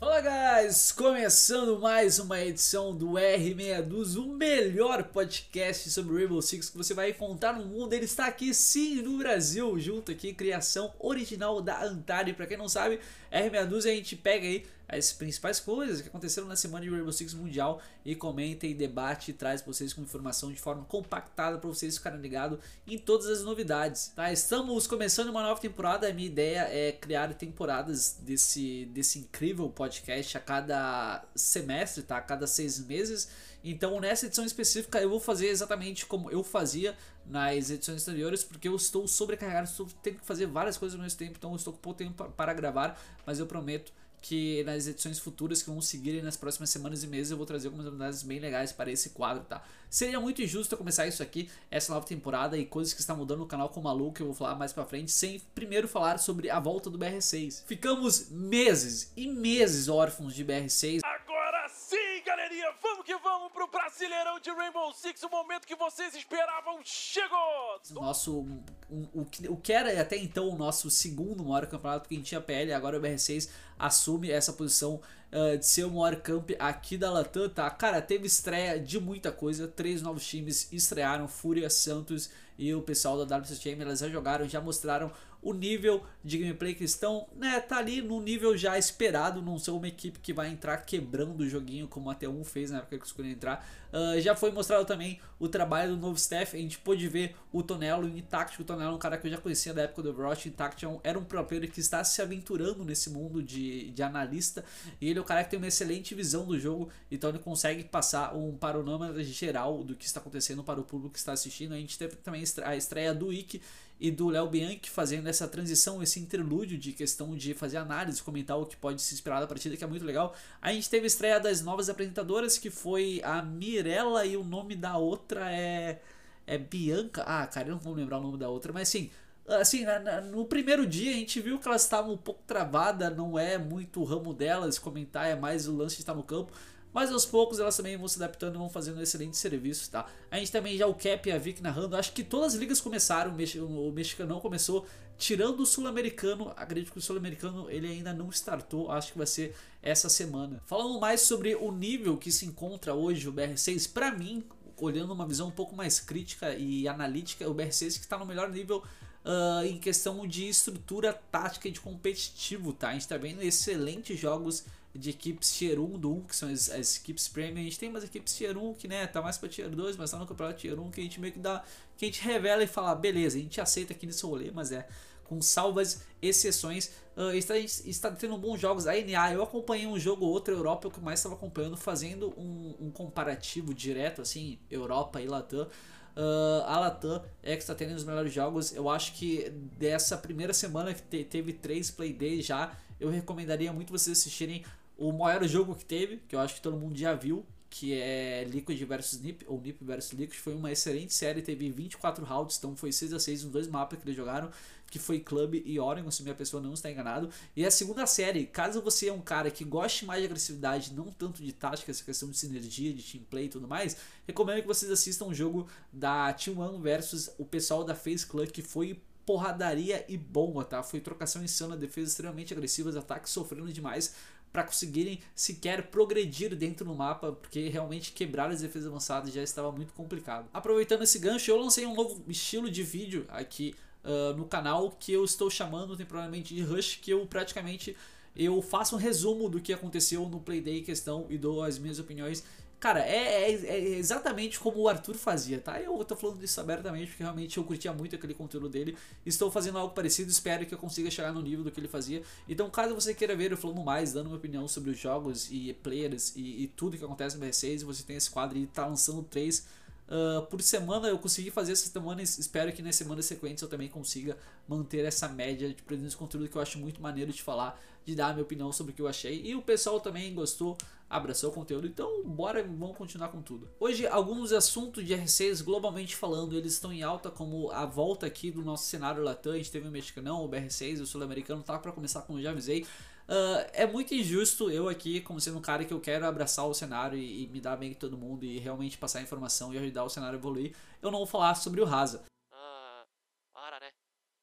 Fala 0.00 0.20
guys, 0.20 0.92
começando 0.92 1.80
mais 1.80 2.20
uma 2.20 2.40
edição 2.40 2.94
do 2.94 3.14
R62, 3.14 4.14
o 4.14 4.28
melhor 4.28 5.02
podcast 5.02 5.90
sobre 5.90 6.14
Rainbow 6.14 6.40
Six 6.40 6.70
que 6.70 6.76
você 6.76 6.94
vai 6.94 7.10
encontrar 7.10 7.54
no 7.54 7.64
mundo. 7.64 7.92
Ele 7.92 8.04
está 8.04 8.26
aqui 8.26 8.54
sim 8.54 9.02
no 9.02 9.18
Brasil, 9.18 9.76
junto 9.80 10.12
aqui, 10.12 10.32
criação 10.32 10.94
original 11.00 11.60
da 11.60 11.82
Antari. 11.82 12.32
Para 12.32 12.46
quem 12.46 12.56
não 12.56 12.68
sabe, 12.68 13.00
R62 13.32 13.78
a 13.78 13.94
gente 13.96 14.14
pega 14.14 14.46
aí 14.46 14.64
as 14.88 15.12
principais 15.12 15.60
coisas 15.60 16.00
que 16.00 16.08
aconteceram 16.08 16.48
na 16.48 16.56
semana 16.56 16.84
de 16.84 16.90
Rainbow 16.90 17.12
Six 17.12 17.34
Mundial 17.34 17.80
e 18.02 18.14
comenta 18.14 18.66
e 18.66 18.72
debate 18.72 19.30
e 19.30 19.34
traz 19.34 19.60
para 19.60 19.72
vocês 19.72 19.92
com 19.92 20.00
informação 20.00 20.50
de 20.50 20.58
forma 20.58 20.84
compactada 20.84 21.58
para 21.58 21.68
vocês 21.68 21.98
ficarem 21.98 22.18
ligados 22.20 22.58
em 22.86 22.96
todas 22.96 23.26
as 23.26 23.42
novidades. 23.44 24.08
Tá? 24.16 24.32
Estamos 24.32 24.86
começando 24.86 25.28
uma 25.28 25.42
nova 25.42 25.60
temporada, 25.60 26.08
a 26.08 26.12
minha 26.12 26.26
ideia 26.26 26.60
é 26.70 26.92
criar 26.92 27.34
temporadas 27.34 28.16
desse, 28.22 28.86
desse 28.86 29.18
incrível 29.18 29.68
podcast 29.68 30.38
a 30.38 30.40
cada 30.40 31.22
semestre, 31.34 32.02
tá? 32.02 32.16
a 32.16 32.22
cada 32.22 32.46
seis 32.46 32.78
meses. 32.80 33.28
Então 33.62 34.00
nessa 34.00 34.24
edição 34.24 34.44
específica 34.44 34.98
eu 35.02 35.10
vou 35.10 35.20
fazer 35.20 35.48
exatamente 35.48 36.06
como 36.06 36.30
eu 36.30 36.42
fazia 36.42 36.96
nas 37.26 37.68
edições 37.68 38.08
anteriores, 38.08 38.42
porque 38.42 38.66
eu 38.66 38.74
estou 38.74 39.06
sobrecarregado, 39.06 39.68
estou 39.68 39.86
tendo 40.02 40.20
que 40.20 40.24
fazer 40.24 40.46
várias 40.46 40.78
coisas 40.78 40.98
ao 40.98 41.02
mesmo 41.02 41.18
tempo, 41.18 41.34
então 41.36 41.50
eu 41.50 41.56
estou 41.56 41.74
com 41.74 41.78
pouco 41.78 41.98
tempo 41.98 42.24
para 42.30 42.54
gravar, 42.54 42.98
mas 43.26 43.38
eu 43.38 43.46
prometo 43.46 43.92
que 44.20 44.62
nas 44.64 44.86
edições 44.86 45.18
futuras 45.18 45.62
que 45.62 45.70
vão 45.70 45.80
seguir 45.80 46.22
nas 46.22 46.36
próximas 46.36 46.70
semanas 46.70 47.02
e 47.02 47.06
meses 47.06 47.30
eu 47.30 47.36
vou 47.36 47.46
trazer 47.46 47.68
algumas 47.68 47.86
novidades 47.86 48.22
bem 48.22 48.38
legais 48.38 48.72
para 48.72 48.90
esse 48.90 49.10
quadro, 49.10 49.44
tá? 49.44 49.62
Seria 49.88 50.20
muito 50.20 50.42
injusto 50.42 50.74
eu 50.74 50.78
começar 50.78 51.06
isso 51.06 51.22
aqui, 51.22 51.50
essa 51.70 51.92
nova 51.92 52.06
temporada 52.06 52.56
e 52.56 52.66
coisas 52.66 52.92
que 52.92 53.00
estão 53.00 53.16
mudando 53.16 53.40
no 53.40 53.46
canal 53.46 53.68
com 53.68 53.80
o 53.80 53.82
maluco 53.82 54.14
que 54.14 54.22
eu 54.22 54.26
vou 54.26 54.34
falar 54.34 54.54
mais 54.54 54.72
pra 54.72 54.84
frente, 54.84 55.10
sem 55.10 55.40
primeiro 55.54 55.88
falar 55.88 56.18
sobre 56.18 56.50
a 56.50 56.60
volta 56.60 56.90
do 56.90 56.98
BR6. 56.98 57.64
Ficamos 57.66 58.28
meses 58.28 59.12
e 59.16 59.26
meses 59.28 59.88
órfãos 59.88 60.34
de 60.34 60.44
BR6. 60.44 61.00
Agora 61.04 61.68
sim, 61.68 62.22
galerinha, 62.24 62.72
vamos 62.82 63.04
que 63.04 63.16
vamos 63.16 63.52
pro 63.52 63.66
Brasileirão 63.68 64.38
de 64.40 64.50
Rainbow 64.50 64.92
Six, 64.92 65.22
o 65.22 65.30
momento 65.30 65.66
que 65.66 65.74
vocês 65.74 66.14
esperavam 66.14 66.80
chegou! 66.84 67.80
Nosso, 67.90 68.46
um, 68.90 69.06
o, 69.20 69.24
que, 69.24 69.48
o 69.48 69.56
que 69.56 69.72
era 69.72 70.00
até 70.00 70.16
então 70.16 70.48
o 70.48 70.56
nosso 70.56 70.90
segundo 70.90 71.44
maior 71.44 71.66
campeonato, 71.66 72.02
porque 72.02 72.14
a 72.14 72.18
gente 72.18 72.28
tinha 72.28 72.40
PL, 72.40 72.72
agora 72.72 72.98
o 72.98 73.00
BR6 73.00 73.48
assume 73.78 74.30
essa 74.30 74.52
posição 74.52 75.00
uh, 75.32 75.58
de 75.58 75.66
ser 75.66 75.84
o 75.84 75.90
maior 75.90 76.16
camp 76.16 76.50
aqui 76.58 76.96
da 76.96 77.10
Latam, 77.10 77.48
tá? 77.48 77.68
Cara, 77.70 78.00
teve 78.00 78.26
estreia 78.26 78.78
de 78.78 79.00
muita 79.00 79.30
coisa, 79.30 79.68
três 79.68 80.02
novos 80.02 80.26
times 80.26 80.72
estrearam, 80.72 81.28
Fúria, 81.28 81.70
Santos 81.70 82.30
e 82.58 82.74
o 82.74 82.82
pessoal 82.82 83.24
da 83.24 83.36
WCTM, 83.36 83.82
elas 83.82 84.00
já 84.00 84.08
jogaram, 84.08 84.48
já 84.48 84.60
mostraram 84.60 85.12
o 85.40 85.52
nível 85.52 86.02
de 86.24 86.38
gameplay 86.38 86.74
que 86.74 86.84
estão, 86.84 87.28
né, 87.36 87.60
tá 87.60 87.78
ali 87.78 88.02
no 88.02 88.20
nível 88.20 88.56
já 88.56 88.76
esperado, 88.76 89.40
não 89.40 89.58
ser 89.58 89.70
uma 89.70 89.86
equipe 89.86 90.18
que 90.18 90.32
vai 90.32 90.48
entrar 90.48 90.76
quebrando 90.78 91.40
o 91.40 91.48
joguinho 91.48 91.86
como 91.86 92.10
até 92.10 92.28
um 92.28 92.42
fez 92.42 92.70
na 92.70 92.78
época 92.78 92.98
que 92.98 93.06
escolheu 93.06 93.30
entrar. 93.30 93.64
Uh, 93.92 94.20
já 94.20 94.34
foi 94.34 94.50
mostrado 94.50 94.84
também 94.84 95.20
o 95.38 95.48
trabalho 95.48 95.94
do 95.94 96.00
novo 96.00 96.16
staff, 96.16 96.56
a 96.56 96.60
gente 96.60 96.78
pôde 96.78 97.06
ver 97.08 97.36
o 97.52 97.62
Tonelo 97.62 98.08
em 98.08 98.18
Intact, 98.18 98.60
o 98.60 98.64
Tonelo 98.64 98.77
é 98.80 98.88
um 98.88 98.98
cara 98.98 99.16
que 99.16 99.26
eu 99.26 99.30
já 99.30 99.38
conhecia 99.38 99.72
da 99.74 99.82
época 99.82 100.02
do 100.02 100.10
Overwatch, 100.10 100.48
Intact 100.48 100.86
era 101.02 101.18
um 101.18 101.24
pro 101.24 101.44
player 101.44 101.70
que 101.70 101.80
está 101.80 102.02
se 102.04 102.20
aventurando 102.20 102.84
nesse 102.84 103.10
mundo 103.10 103.42
de, 103.42 103.90
de 103.90 104.02
analista, 104.02 104.64
e 105.00 105.08
ele 105.08 105.18
é 105.18 105.22
um 105.22 105.24
cara 105.24 105.44
que 105.44 105.50
tem 105.50 105.58
uma 105.58 105.68
excelente 105.68 106.14
visão 106.14 106.46
do 106.46 106.58
jogo, 106.58 106.88
então 107.10 107.30
ele 107.30 107.38
consegue 107.38 107.84
passar 107.84 108.34
um 108.36 108.56
panorama 108.56 109.22
geral 109.22 109.82
do 109.82 109.94
que 109.94 110.06
está 110.06 110.20
acontecendo 110.20 110.62
para 110.62 110.80
o 110.80 110.84
público 110.84 111.12
que 111.12 111.18
está 111.18 111.32
assistindo. 111.32 111.74
A 111.74 111.76
gente 111.76 111.98
teve 111.98 112.16
também 112.16 112.42
a 112.64 112.76
estreia 112.76 113.14
do 113.14 113.32
Ikki, 113.32 113.60
e 114.00 114.10
do 114.10 114.28
Léo 114.28 114.48
Bianchi 114.48 114.90
fazendo 114.90 115.28
essa 115.28 115.48
transição, 115.48 116.02
esse 116.02 116.20
interlúdio 116.20 116.78
de 116.78 116.92
questão 116.92 117.36
de 117.36 117.52
fazer 117.52 117.78
análise, 117.78 118.22
comentar 118.22 118.58
o 118.58 118.66
que 118.66 118.76
pode 118.76 119.02
se 119.02 119.14
esperar 119.14 119.40
da 119.40 119.46
partida, 119.46 119.76
que 119.76 119.82
é 119.82 119.86
muito 119.86 120.04
legal. 120.04 120.34
A 120.62 120.72
gente 120.72 120.88
teve 120.88 121.04
a 121.04 121.06
estreia 121.06 121.40
das 121.40 121.60
novas 121.60 121.88
apresentadoras, 121.88 122.58
que 122.58 122.70
foi 122.70 123.20
a 123.24 123.42
Mirella 123.42 124.24
e 124.24 124.36
o 124.36 124.44
nome 124.44 124.76
da 124.76 124.96
outra 124.96 125.50
é 125.50 126.00
é 126.48 126.58
Bianca. 126.58 127.22
Ah, 127.26 127.46
cara, 127.46 127.68
eu 127.68 127.72
não 127.72 127.78
vou 127.78 127.94
lembrar 127.94 128.18
o 128.18 128.22
nome 128.22 128.38
da 128.38 128.48
outra, 128.48 128.72
mas 128.72 128.88
assim, 128.88 129.10
assim, 129.46 129.84
no 130.30 130.44
primeiro 130.46 130.86
dia 130.86 131.10
a 131.10 131.14
gente 131.14 131.40
viu 131.40 131.58
que 131.58 131.68
elas 131.68 131.82
estavam 131.82 132.14
um 132.14 132.16
pouco 132.16 132.42
travadas, 132.46 133.16
não 133.16 133.38
é 133.38 133.58
muito 133.58 134.00
o 134.00 134.04
ramo 134.04 134.34
delas 134.34 134.78
comentar, 134.78 135.26
é 135.28 135.36
mais 135.36 135.68
o 135.68 135.76
lance 135.76 135.96
de 135.96 136.02
estar 136.02 136.14
no 136.14 136.22
campo. 136.22 136.52
Mas 136.90 137.12
aos 137.12 137.26
poucos 137.26 137.60
elas 137.60 137.76
também 137.76 137.98
vão 137.98 138.08
se 138.08 138.16
adaptando 138.16 138.54
e 138.54 138.58
vão 138.58 138.70
fazendo 138.70 138.98
um 138.98 139.02
excelente 139.02 139.36
serviço, 139.36 139.90
tá? 139.90 140.06
A 140.30 140.38
gente 140.38 140.50
também 140.50 140.76
já 140.76 140.86
o 140.86 140.94
Cap 140.94 141.28
e 141.28 141.30
a 141.30 141.38
Vic 141.38 141.62
narrando. 141.62 141.94
Acho 141.94 142.12
que 142.12 142.24
todas 142.24 142.54
as 142.54 142.58
ligas 142.58 142.80
começaram, 142.80 143.30
o 143.30 143.92
mexicano 143.92 144.40
começou, 144.40 144.86
tirando 145.18 145.60
o 145.60 145.66
sul-americano. 145.66 146.50
Acredito 146.56 146.90
que 146.90 146.98
o 146.98 147.02
sul-americano 147.02 147.70
ele 147.70 147.86
ainda 147.86 148.14
não 148.14 148.30
startou, 148.30 148.90
acho 148.90 149.12
que 149.12 149.18
vai 149.18 149.26
ser 149.26 149.54
essa 149.82 150.08
semana. 150.08 150.62
Falando 150.64 150.98
mais 150.98 151.20
sobre 151.20 151.54
o 151.54 151.70
nível 151.70 152.16
que 152.16 152.32
se 152.32 152.46
encontra 152.46 152.94
hoje 152.94 153.28
o 153.28 153.32
BR6, 153.34 153.92
para 153.92 154.10
mim, 154.10 154.42
olhando 154.80 155.12
uma 155.12 155.26
visão 155.26 155.48
um 155.48 155.52
pouco 155.52 155.74
mais 155.74 156.00
crítica 156.00 156.54
e 156.54 156.86
analítica, 156.88 157.48
o 157.48 157.54
BR6 157.54 157.94
que 157.94 158.00
está 158.00 158.18
no 158.18 158.26
melhor 158.26 158.50
nível 158.50 158.82
Uh, 159.24 159.66
em 159.66 159.76
questão 159.76 160.26
de 160.26 160.48
estrutura 160.48 161.12
tática 161.12 161.68
e 161.68 161.70
de 161.70 161.80
competitivo, 161.80 162.72
tá? 162.72 162.88
A 162.88 162.92
gente 162.92 163.02
está 163.02 163.18
vendo 163.18 163.42
excelentes 163.42 164.18
jogos 164.18 164.64
de 164.94 165.10
equipes 165.10 165.52
Tier 165.56 165.78
1 165.78 165.98
do 165.98 166.12
1, 166.14 166.20
que 166.22 166.36
são 166.36 166.48
as, 166.48 166.70
as, 166.70 166.96
equipes 166.96 167.28
Premium. 167.28 167.60
A 167.60 167.64
gente 167.64 167.78
tem 167.78 167.88
umas 167.88 168.04
equipes 168.04 168.34
Tier 168.34 168.56
1 168.56 168.74
que, 168.74 168.88
né, 168.88 169.06
tá 169.06 169.20
mais 169.20 169.36
pra 169.36 169.48
Tier 169.48 169.68
2, 169.68 169.96
mas 169.96 170.10
tá 170.10 170.18
no 170.18 170.26
campeonato 170.26 170.58
Tier 170.58 170.78
1 170.78 170.90
que 170.90 171.00
a 171.00 171.04
gente 171.04 171.20
meio 171.20 171.32
que 171.32 171.38
dá, 171.38 171.62
que 171.96 172.06
a 172.06 172.08
gente 172.08 172.22
revela 172.22 172.62
e 172.62 172.66
fala, 172.66 172.94
beleza, 172.94 173.36
a 173.36 173.40
gente 173.40 173.60
aceita 173.60 173.92
aqui 173.92 174.06
nesse 174.06 174.24
rolê, 174.24 174.50
mas 174.50 174.72
é 174.72 174.88
com 175.28 175.40
salvas 175.40 176.02
exceções. 176.20 176.90
Uh, 177.16 177.34
está, 177.34 177.58
está 177.58 178.10
tendo 178.10 178.36
bons 178.38 178.58
jogos. 178.58 178.86
A 178.86 178.92
NA, 178.94 179.32
eu 179.32 179.42
acompanhei 179.42 179.86
um 179.86 179.98
jogo 179.98 180.24
ou 180.24 180.32
outro 180.32 180.54
Europa, 180.54 180.90
que 180.90 180.98
eu 180.98 181.02
mais 181.02 181.18
estava 181.20 181.34
acompanhando, 181.34 181.76
fazendo 181.76 182.32
um, 182.36 182.74
um, 182.80 182.90
comparativo 182.90 183.74
direto, 183.74 184.22
assim, 184.22 184.58
Europa 184.70 185.20
e 185.20 185.26
Latam. 185.26 185.68
Uh, 186.16 186.64
a 186.66 186.80
Latam 186.80 187.22
é 187.42 187.54
que 187.54 187.62
está 187.62 187.74
tendo 187.74 187.94
os 187.94 188.04
melhores 188.04 188.32
jogos. 188.32 188.74
Eu 188.74 188.88
acho 188.88 189.12
que 189.14 189.50
dessa 189.78 190.16
primeira 190.16 190.54
semana 190.54 190.94
que 190.94 191.02
te, 191.02 191.24
teve 191.24 191.52
três 191.52 191.90
play 191.90 192.12
days 192.12 192.46
já, 192.46 192.76
eu 192.98 193.10
recomendaria 193.10 193.72
muito 193.72 193.90
vocês 193.92 194.18
assistirem 194.18 194.64
o 194.96 195.12
maior 195.12 195.46
jogo 195.46 195.74
que 195.74 195.84
teve, 195.84 196.16
que 196.28 196.34
eu 196.34 196.40
acho 196.40 196.54
que 196.54 196.60
todo 196.60 196.76
mundo 196.76 196.98
já 196.98 197.14
viu, 197.14 197.46
que 197.70 197.94
é 197.94 198.44
Liquid 198.44 198.80
vs 198.82 199.20
Nip, 199.20 199.44
ou 199.46 199.60
Nip 199.60 199.84
vs 199.84 200.12
Liquid, 200.12 200.38
foi 200.38 200.54
uma 200.54 200.72
excelente 200.72 201.12
série, 201.12 201.42
teve 201.42 201.70
24 201.70 202.24
rounds, 202.24 202.58
então 202.58 202.74
foi 202.74 202.90
6 202.90 203.12
a 203.12 203.20
6 203.20 203.44
nos 203.44 203.52
dois 203.52 203.68
mapas 203.68 203.98
que 203.98 204.04
eles 204.06 204.16
jogaram, 204.16 204.50
que 204.90 204.98
foi 204.98 205.20
Club 205.20 205.62
e 205.64 205.78
Oregon, 205.78 206.10
se 206.10 206.22
minha 206.22 206.34
pessoa 206.34 206.62
não 206.62 206.72
está 206.72 206.90
enganado. 206.90 207.30
E 207.54 207.64
a 207.64 207.70
segunda 207.70 208.06
série, 208.06 208.46
caso 208.46 208.80
você 208.80 209.08
é 209.08 209.12
um 209.12 209.20
cara 209.20 209.50
que 209.50 209.64
goste 209.64 210.04
mais 210.04 210.20
de 210.20 210.26
agressividade, 210.26 210.94
não 210.94 211.06
tanto 211.06 211.42
de 211.42 211.52
tática, 211.52 211.90
essa 211.90 212.04
questão 212.04 212.30
de 212.30 212.36
sinergia, 212.36 212.92
de 212.92 213.02
team 213.02 213.24
play 213.28 213.46
e 213.46 213.48
tudo 213.48 213.68
mais, 213.68 213.96
recomendo 214.26 214.62
que 214.62 214.66
vocês 214.66 214.90
assistam 214.90 215.26
o 215.26 215.34
jogo 215.34 215.68
da 215.92 216.32
Team 216.32 216.58
One 216.58 216.80
versus 216.82 217.30
o 217.38 217.44
pessoal 217.44 217.84
da 217.84 217.94
Face 217.94 218.26
Club, 218.26 218.48
que 218.50 218.62
foi 218.62 219.00
porradaria 219.26 220.06
e 220.08 220.16
bomba, 220.16 220.64
tá? 220.64 220.82
Foi 220.82 221.00
trocação 221.00 221.44
insana, 221.44 221.76
defesa 221.76 222.08
extremamente 222.08 222.54
agressivas, 222.54 222.96
ataques 222.96 223.30
sofrendo 223.30 223.70
demais 223.70 224.14
para 224.50 224.64
conseguirem 224.64 225.20
sequer 225.34 225.88
progredir 225.90 226.56
dentro 226.56 226.86
do 226.86 226.94
mapa, 226.94 227.32
porque 227.32 227.68
realmente 227.68 228.12
quebrar 228.12 228.50
as 228.50 228.62
defesas 228.62 228.88
avançadas 228.88 229.30
já 229.30 229.42
estava 229.42 229.70
muito 229.70 229.92
complicado. 229.92 230.48
Aproveitando 230.50 231.02
esse 231.02 231.18
gancho, 231.18 231.50
eu 231.50 231.60
lancei 231.60 231.84
um 231.84 231.94
novo 231.94 232.24
estilo 232.26 232.70
de 232.70 232.82
vídeo 232.82 233.26
aqui 233.28 233.74
uh, 234.08 234.36
no 234.36 234.46
canal 234.46 234.90
que 234.90 235.12
eu 235.12 235.24
estou 235.24 235.50
chamando 235.50 235.96
temporariamente 235.96 236.54
de 236.54 236.62
Rush, 236.62 236.98
que 237.02 237.10
eu 237.10 237.26
praticamente 237.26 237.96
eu 238.34 238.62
faço 238.62 238.94
um 238.94 238.98
resumo 238.98 239.48
do 239.48 239.60
que 239.60 239.72
aconteceu 239.72 240.28
no 240.28 240.40
Playday 240.40 240.78
em 240.78 240.82
questão 240.82 241.26
e 241.28 241.36
dou 241.36 241.62
as 241.62 241.78
minhas 241.78 241.98
opiniões 241.98 242.44
Cara, 242.80 243.00
é, 243.00 243.50
é, 243.50 243.66
é, 243.66 243.78
exatamente 243.98 244.60
como 244.60 244.78
o 244.78 244.88
Arthur 244.88 245.16
fazia, 245.16 245.58
tá? 245.58 245.80
Eu 245.80 246.04
tô 246.04 246.14
falando 246.14 246.38
disso 246.38 246.60
abertamente 246.60 247.08
porque 247.08 247.24
realmente 247.24 247.56
eu 247.56 247.64
curtia 247.64 247.92
muito 247.92 248.14
aquele 248.14 248.34
conteúdo 248.34 248.68
dele. 248.68 248.96
Estou 249.26 249.50
fazendo 249.50 249.78
algo 249.78 249.92
parecido, 249.92 250.30
espero 250.30 250.64
que 250.64 250.72
eu 250.72 250.78
consiga 250.78 251.10
chegar 251.10 251.32
no 251.32 251.42
nível 251.42 251.64
do 251.64 251.72
que 251.72 251.80
ele 251.80 251.88
fazia. 251.88 252.22
Então, 252.48 252.70
caso 252.70 252.94
você 252.94 253.12
queira 253.12 253.34
ver 253.34 253.50
eu 253.50 253.56
falando 253.56 253.82
mais, 253.82 254.12
dando 254.12 254.26
minha 254.26 254.38
opinião 254.38 254.68
sobre 254.68 254.90
os 254.90 254.98
jogos 254.98 255.48
e 255.50 255.72
players 255.82 256.36
e, 256.36 256.62
e 256.62 256.66
tudo 256.68 256.96
que 256.96 257.04
acontece 257.04 257.36
no 257.36 257.44
BR6, 257.44 257.84
você 257.84 258.04
tem 258.04 258.14
esse 258.14 258.30
quadro 258.30 258.56
e 258.56 258.64
tá 258.68 258.86
lançando 258.86 259.24
três 259.24 259.66
uh, 260.08 260.46
por 260.46 260.60
semana. 260.62 261.08
Eu 261.08 261.18
consegui 261.18 261.50
fazer 261.50 261.72
essa 261.72 261.88
semana, 261.88 262.22
espero 262.22 262.72
que 262.72 262.82
nas 262.82 262.96
semanas 262.96 263.26
sequentes 263.26 263.62
eu 263.62 263.68
também 263.68 263.88
consiga 263.88 264.36
manter 264.66 265.04
essa 265.04 265.28
média 265.28 265.68
de 265.68 265.82
produzir 265.82 266.16
conteúdo 266.16 266.48
que 266.48 266.56
eu 266.56 266.62
acho 266.62 266.78
muito 266.78 267.00
maneiro 267.00 267.32
de 267.32 267.42
falar, 267.42 267.80
de 268.04 268.14
dar 268.14 268.28
a 268.28 268.32
minha 268.32 268.42
opinião 268.42 268.72
sobre 268.72 268.92
o 268.92 268.94
que 268.94 269.02
eu 269.02 269.08
achei. 269.08 269.42
E 269.44 269.54
o 269.54 269.62
pessoal 269.62 270.00
também 270.00 270.34
gostou 270.34 270.76
abraçou 271.08 271.50
o 271.50 271.52
conteúdo. 271.52 271.86
Então, 271.86 272.22
bora, 272.24 272.62
vamos 272.62 272.96
continuar 272.96 273.28
com 273.28 273.40
tudo. 273.40 273.68
Hoje, 273.80 274.06
alguns 274.06 274.52
assuntos 274.52 275.04
de 275.04 275.14
R6 275.14 275.64
globalmente 275.64 276.14
falando, 276.14 276.56
eles 276.56 276.74
estão 276.74 276.92
em 276.92 277.02
alta, 277.02 277.30
como 277.30 277.70
a 277.70 277.86
volta 277.86 278.26
aqui 278.26 278.50
do 278.50 278.62
nosso 278.62 278.84
cenário 278.84 279.22
Latam. 279.22 279.52
A 279.52 279.56
gente 279.56 279.70
teve 279.70 279.88
o 279.88 279.90
mexicanão, 279.90 280.44
o 280.44 280.48
BR6, 280.48 281.00
o 281.00 281.06
sul-americano, 281.06 281.62
tá 281.62 281.78
para 281.78 281.92
começar, 281.92 282.22
como 282.22 282.40
já 282.40 282.50
avisei. 282.50 282.86
Uh, 283.28 283.60
é 283.74 283.86
muito 283.86 284.14
injusto 284.14 284.70
eu 284.70 284.88
aqui, 284.88 285.20
como 285.20 285.38
sendo 285.38 285.58
um 285.58 285.62
cara 285.62 285.84
que 285.84 285.92
eu 285.92 286.00
quero 286.00 286.24
abraçar 286.24 286.66
o 286.66 286.72
cenário 286.72 287.18
e, 287.18 287.44
e 287.44 287.46
me 287.48 287.60
dar 287.60 287.76
bem 287.76 287.92
com 287.92 288.00
todo 288.00 288.16
mundo 288.16 288.42
e 288.42 288.58
realmente 288.58 288.96
passar 288.96 289.20
informação 289.20 289.74
e 289.74 289.76
ajudar 289.76 290.04
o 290.04 290.08
cenário 290.08 290.38
a 290.38 290.40
evoluir, 290.40 290.74
eu 291.02 291.10
não 291.10 291.18
vou 291.18 291.26
falar 291.26 291.54
sobre 291.54 291.82
o 291.82 291.84
Rasa. 291.84 292.24
Ah, 292.50 293.04
para, 293.52 293.80
né? 293.80 293.92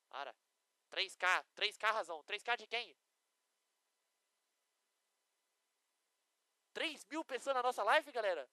Para. 0.07 0.35
3K, 0.93 1.43
3K 1.55 1.91
razão, 1.93 2.23
3K 2.27 2.57
de 2.57 2.67
quem? 2.67 2.95
3 6.75 7.05
mil 7.09 7.25
pessoas 7.25 7.55
na 7.55 7.63
nossa 7.63 7.83
live, 7.83 8.11
galera? 8.11 8.47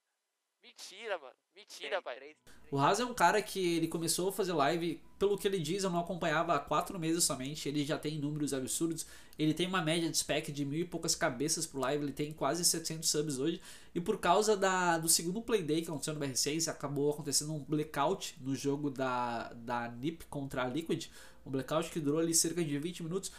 Mentira, 0.62 1.18
mano. 1.18 1.34
Mentira, 1.56 2.00
pai. 2.00 2.36
O 2.70 2.78
Haas 2.78 3.00
é 3.00 3.04
um 3.04 3.12
cara 3.12 3.42
que 3.42 3.76
ele 3.76 3.88
começou 3.88 4.28
a 4.28 4.32
fazer 4.32 4.52
live, 4.52 5.02
pelo 5.18 5.36
que 5.36 5.46
ele 5.46 5.58
diz, 5.58 5.82
eu 5.84 5.90
não 5.90 6.00
acompanhava 6.00 6.54
há 6.54 6.58
quatro 6.58 6.98
meses 6.98 7.24
somente. 7.24 7.68
Ele 7.68 7.84
já 7.84 7.98
tem 7.98 8.18
números 8.18 8.54
absurdos. 8.54 9.04
Ele 9.38 9.52
tem 9.52 9.66
uma 9.66 9.82
média 9.82 10.08
de 10.08 10.16
spec 10.16 10.50
de 10.52 10.64
mil 10.64 10.80
e 10.80 10.84
poucas 10.84 11.14
cabeças 11.14 11.66
pro 11.66 11.80
live. 11.80 12.04
Ele 12.04 12.12
tem 12.12 12.32
quase 12.32 12.64
700 12.64 13.08
subs 13.08 13.38
hoje. 13.38 13.60
E 13.94 14.00
por 14.00 14.18
causa 14.18 14.56
da, 14.56 14.98
do 14.98 15.08
segundo 15.08 15.42
Playday 15.42 15.82
que 15.82 15.88
aconteceu 15.88 16.14
no 16.14 16.20
BR6, 16.20 16.70
acabou 16.70 17.10
acontecendo 17.10 17.52
um 17.52 17.58
blackout 17.58 18.36
no 18.40 18.54
jogo 18.54 18.88
da, 18.88 19.52
da 19.52 19.88
NiP 19.88 20.24
contra 20.26 20.62
a 20.62 20.68
Liquid. 20.68 21.08
Um 21.44 21.50
blackout 21.50 21.90
que 21.90 21.98
durou 21.98 22.20
ali 22.20 22.34
cerca 22.34 22.64
de 22.64 22.78
20 22.78 23.02
minutos. 23.02 23.32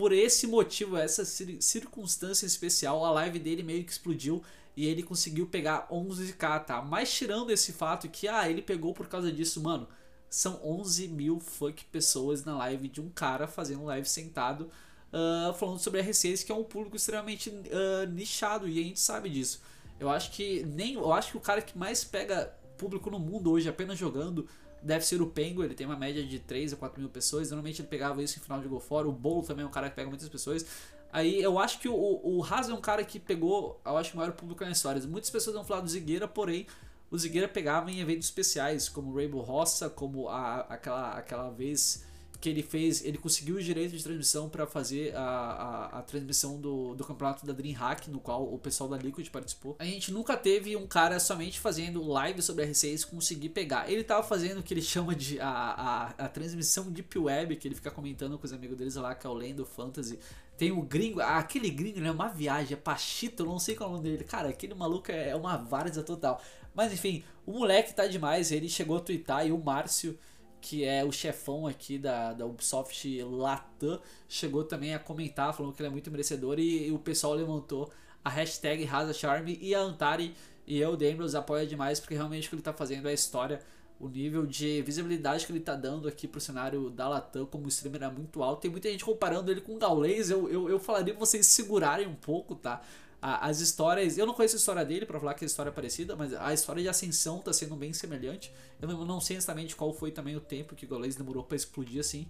Por 0.00 0.12
esse 0.12 0.46
motivo, 0.46 0.96
essa 0.96 1.26
circunstância 1.26 2.46
especial, 2.46 3.04
a 3.04 3.10
live 3.10 3.38
dele 3.38 3.62
meio 3.62 3.84
que 3.84 3.92
explodiu 3.92 4.42
e 4.74 4.86
ele 4.86 5.02
conseguiu 5.02 5.46
pegar 5.46 5.88
11k, 5.90 6.64
tá? 6.64 6.80
Mas 6.80 7.12
tirando 7.12 7.50
esse 7.50 7.70
fato 7.70 8.08
que, 8.08 8.26
ah, 8.26 8.48
ele 8.48 8.62
pegou 8.62 8.94
por 8.94 9.08
causa 9.08 9.30
disso, 9.30 9.60
mano, 9.60 9.86
são 10.30 10.58
11 10.64 11.06
mil 11.08 11.38
fuck 11.38 11.84
pessoas 11.84 12.46
na 12.46 12.56
live 12.56 12.88
de 12.88 12.98
um 12.98 13.10
cara 13.10 13.46
fazendo 13.46 13.84
live 13.84 14.08
sentado, 14.08 14.70
uh, 15.12 15.52
falando 15.52 15.80
sobre 15.80 16.02
R6, 16.02 16.46
que 16.46 16.50
é 16.50 16.54
um 16.54 16.64
público 16.64 16.96
extremamente 16.96 17.50
uh, 17.50 18.08
nichado 18.10 18.66
e 18.66 18.80
a 18.80 18.82
gente 18.82 19.00
sabe 19.00 19.28
disso. 19.28 19.60
Eu 19.98 20.08
acho 20.08 20.30
que 20.30 20.62
nem, 20.64 20.94
eu 20.94 21.12
acho 21.12 21.32
que 21.32 21.36
o 21.36 21.40
cara 21.40 21.60
que 21.60 21.76
mais 21.76 22.04
pega 22.04 22.46
público 22.78 23.10
no 23.10 23.18
mundo 23.18 23.52
hoje 23.52 23.68
apenas 23.68 23.98
jogando 23.98 24.48
deve 24.82 25.04
ser 25.04 25.20
o 25.20 25.26
Pengo, 25.26 25.62
ele 25.62 25.74
tem 25.74 25.86
uma 25.86 25.96
média 25.96 26.24
de 26.24 26.38
3 26.38 26.72
a 26.72 26.76
4 26.76 27.00
mil 27.00 27.10
pessoas. 27.10 27.50
Normalmente 27.50 27.80
ele 27.80 27.88
pegava 27.88 28.22
isso 28.22 28.38
em 28.38 28.42
final 28.42 28.60
de 28.60 28.68
Go 28.68 28.80
fora. 28.80 29.08
O 29.08 29.12
Bolo 29.12 29.42
também 29.42 29.64
é 29.64 29.68
um 29.68 29.70
cara 29.70 29.88
que 29.90 29.96
pega 29.96 30.08
muitas 30.08 30.28
pessoas. 30.28 30.64
Aí 31.12 31.42
eu 31.42 31.58
acho 31.58 31.80
que 31.80 31.88
o, 31.88 31.94
o 31.94 32.44
Haas 32.44 32.68
é 32.68 32.74
um 32.74 32.80
cara 32.80 33.04
que 33.04 33.18
pegou, 33.18 33.80
eu 33.84 33.96
acho, 33.96 34.14
o 34.14 34.16
maior 34.16 34.32
público 34.32 34.64
na 34.64 34.70
história. 34.70 35.02
Muitas 35.06 35.30
pessoas 35.30 35.56
vão 35.56 35.64
falar 35.64 35.80
do 35.80 35.88
Zigueira, 35.88 36.28
porém, 36.28 36.66
o 37.10 37.18
Zigueira 37.18 37.48
pegava 37.48 37.90
em 37.90 37.98
eventos 38.00 38.26
especiais, 38.26 38.88
como 38.88 39.10
o 39.10 39.16
Rainbow 39.16 39.40
Roça, 39.40 39.90
como 39.90 40.28
a, 40.28 40.60
aquela, 40.60 41.10
aquela 41.14 41.50
vez 41.50 42.04
que 42.40 42.48
ele 42.48 42.62
fez, 42.62 43.04
ele 43.04 43.18
conseguiu 43.18 43.56
o 43.56 43.62
direito 43.62 43.94
de 43.94 44.02
transmissão 44.02 44.48
para 44.48 44.66
fazer 44.66 45.14
a, 45.14 45.20
a, 45.20 45.98
a, 45.98 46.02
transmissão 46.02 46.58
do, 46.58 46.94
do 46.94 47.04
campeonato 47.04 47.44
da 47.44 47.52
DreamHack, 47.52 48.10
no 48.10 48.18
qual 48.18 48.42
o 48.52 48.58
pessoal 48.58 48.88
da 48.88 48.96
Liquid 48.96 49.28
participou. 49.28 49.76
A 49.78 49.84
gente 49.84 50.10
nunca 50.10 50.36
teve 50.36 50.74
um 50.74 50.86
cara 50.86 51.20
somente 51.20 51.60
fazendo 51.60 52.02
live 52.02 52.40
sobre 52.40 52.66
R6 52.66 53.04
conseguir 53.04 53.50
pegar. 53.50 53.90
Ele 53.90 54.02
tava 54.02 54.22
fazendo 54.22 54.60
o 54.60 54.62
que 54.62 54.72
ele 54.72 54.80
chama 54.82 55.14
de 55.14 55.38
a, 55.38 55.48
a, 55.48 56.24
a 56.24 56.28
transmissão 56.28 56.90
Deep 56.90 57.18
Web, 57.18 57.56
que 57.56 57.68
ele 57.68 57.74
fica 57.74 57.90
comentando 57.90 58.38
com 58.38 58.46
os 58.46 58.52
amigos 58.52 58.76
deles 58.76 58.94
lá, 58.94 59.14
que 59.14 59.26
é 59.26 59.30
o 59.30 59.34
Lendo 59.34 59.66
Fantasy. 59.66 60.18
Tem 60.56 60.72
o 60.72 60.82
gringo, 60.82 61.20
ah, 61.20 61.38
aquele 61.38 61.70
gringo, 61.70 62.00
né? 62.00 62.10
Uma 62.10 62.28
viagem, 62.28 62.74
é 62.74 62.76
Pachito, 62.76 63.44
não 63.44 63.58
sei 63.58 63.74
qual 63.74 63.88
é 63.88 63.92
o 63.92 63.96
nome 63.96 64.10
dele. 64.10 64.24
Cara, 64.24 64.48
aquele 64.48 64.74
maluco 64.74 65.10
é, 65.12 65.30
é 65.30 65.36
uma 65.36 65.56
várzea 65.56 66.02
total. 66.02 66.40
Mas 66.74 66.92
enfim, 66.92 67.22
o 67.46 67.52
moleque 67.52 67.94
tá 67.94 68.06
demais. 68.06 68.50
Ele 68.52 68.68
chegou 68.68 68.96
a 68.96 69.00
twittar 69.00 69.46
e 69.46 69.52
o 69.52 69.58
Márcio, 69.58 70.18
que 70.60 70.84
é 70.84 71.04
o 71.04 71.10
chefão 71.10 71.66
aqui 71.66 71.98
da, 71.98 72.32
da 72.32 72.46
Ubisoft 72.46 73.22
Latam, 73.22 74.00
chegou 74.28 74.64
também 74.64 74.94
a 74.94 74.98
comentar, 74.98 75.54
falando 75.54 75.72
que 75.72 75.82
ele 75.82 75.88
é 75.88 75.90
muito 75.90 76.10
merecedor. 76.10 76.58
E, 76.58 76.88
e 76.88 76.92
o 76.92 76.98
pessoal 76.98 77.34
levantou 77.34 77.90
a 78.24 78.30
hashtag 78.30 78.84
RazaCharme 78.84 79.58
e 79.60 79.74
a 79.74 79.80
Antari 79.80 80.34
e 80.66 80.78
eu, 80.78 80.96
Dembros, 80.96 81.34
apoia 81.34 81.66
demais 81.66 81.98
porque 81.98 82.14
realmente 82.14 82.46
o 82.46 82.50
que 82.50 82.56
ele 82.56 82.62
tá 82.62 82.72
fazendo 82.72 83.08
é 83.08 83.14
história 83.14 83.60
o 84.00 84.08
nível 84.08 84.46
de 84.46 84.80
visibilidade 84.80 85.44
que 85.44 85.52
ele 85.52 85.60
tá 85.60 85.74
dando 85.74 86.08
aqui 86.08 86.26
pro 86.26 86.40
cenário 86.40 86.88
da 86.88 87.06
Latam 87.06 87.44
como 87.44 87.68
streamer 87.68 88.02
é 88.02 88.10
muito 88.10 88.42
alto. 88.42 88.62
Tem 88.62 88.70
muita 88.70 88.90
gente 88.90 89.04
comparando 89.04 89.50
ele 89.50 89.60
com 89.60 89.74
o 89.74 89.78
Gaules. 89.78 90.30
Eu, 90.30 90.48
eu, 90.48 90.70
eu 90.70 90.78
falaria 90.78 91.12
pra 91.12 91.20
vocês 91.20 91.44
segurarem 91.46 92.06
um 92.06 92.14
pouco, 92.14 92.54
tá? 92.54 92.80
As 93.22 93.60
histórias. 93.60 94.16
Eu 94.16 94.26
não 94.26 94.32
conheço 94.32 94.56
a 94.56 94.58
história 94.58 94.84
dele 94.84 95.04
para 95.04 95.20
falar 95.20 95.34
que 95.34 95.44
a 95.44 95.46
história 95.46 95.68
é 95.68 95.72
parecida, 95.72 96.16
mas 96.16 96.32
a 96.32 96.54
história 96.54 96.82
de 96.82 96.88
ascensão 96.88 97.38
tá 97.38 97.52
sendo 97.52 97.76
bem 97.76 97.92
semelhante. 97.92 98.52
Eu 98.80 98.88
não, 98.88 99.04
não 99.04 99.20
sei 99.20 99.36
exatamente 99.36 99.76
qual 99.76 99.92
foi 99.92 100.10
também 100.10 100.36
o 100.36 100.40
tempo 100.40 100.74
que 100.74 100.86
o 100.86 100.88
Gaules 100.88 101.16
demorou 101.16 101.44
para 101.44 101.56
explodir 101.56 102.00
assim. 102.00 102.26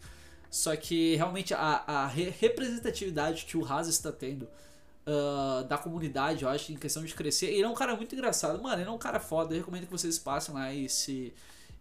Só 0.50 0.74
que 0.74 1.14
realmente 1.14 1.54
a, 1.54 1.84
a 1.86 2.06
representatividade 2.08 3.44
que 3.44 3.56
o 3.56 3.64
Haas 3.64 3.86
está 3.86 4.10
tendo 4.10 4.48
uh, 5.06 5.64
da 5.64 5.78
comunidade, 5.78 6.42
eu 6.42 6.48
acho, 6.48 6.72
em 6.72 6.76
questão 6.76 7.04
de 7.04 7.14
crescer. 7.14 7.46
Ele 7.46 7.62
é 7.62 7.68
um 7.68 7.74
cara 7.74 7.94
muito 7.94 8.14
engraçado, 8.14 8.60
mano. 8.60 8.82
Ele 8.82 8.88
é 8.88 8.92
um 8.92 8.98
cara 8.98 9.20
foda. 9.20 9.54
Eu 9.54 9.58
recomendo 9.58 9.86
que 9.86 9.92
vocês 9.92 10.18
passem 10.18 10.54
lá 10.54 10.72
e 10.72 10.88
se 10.88 11.32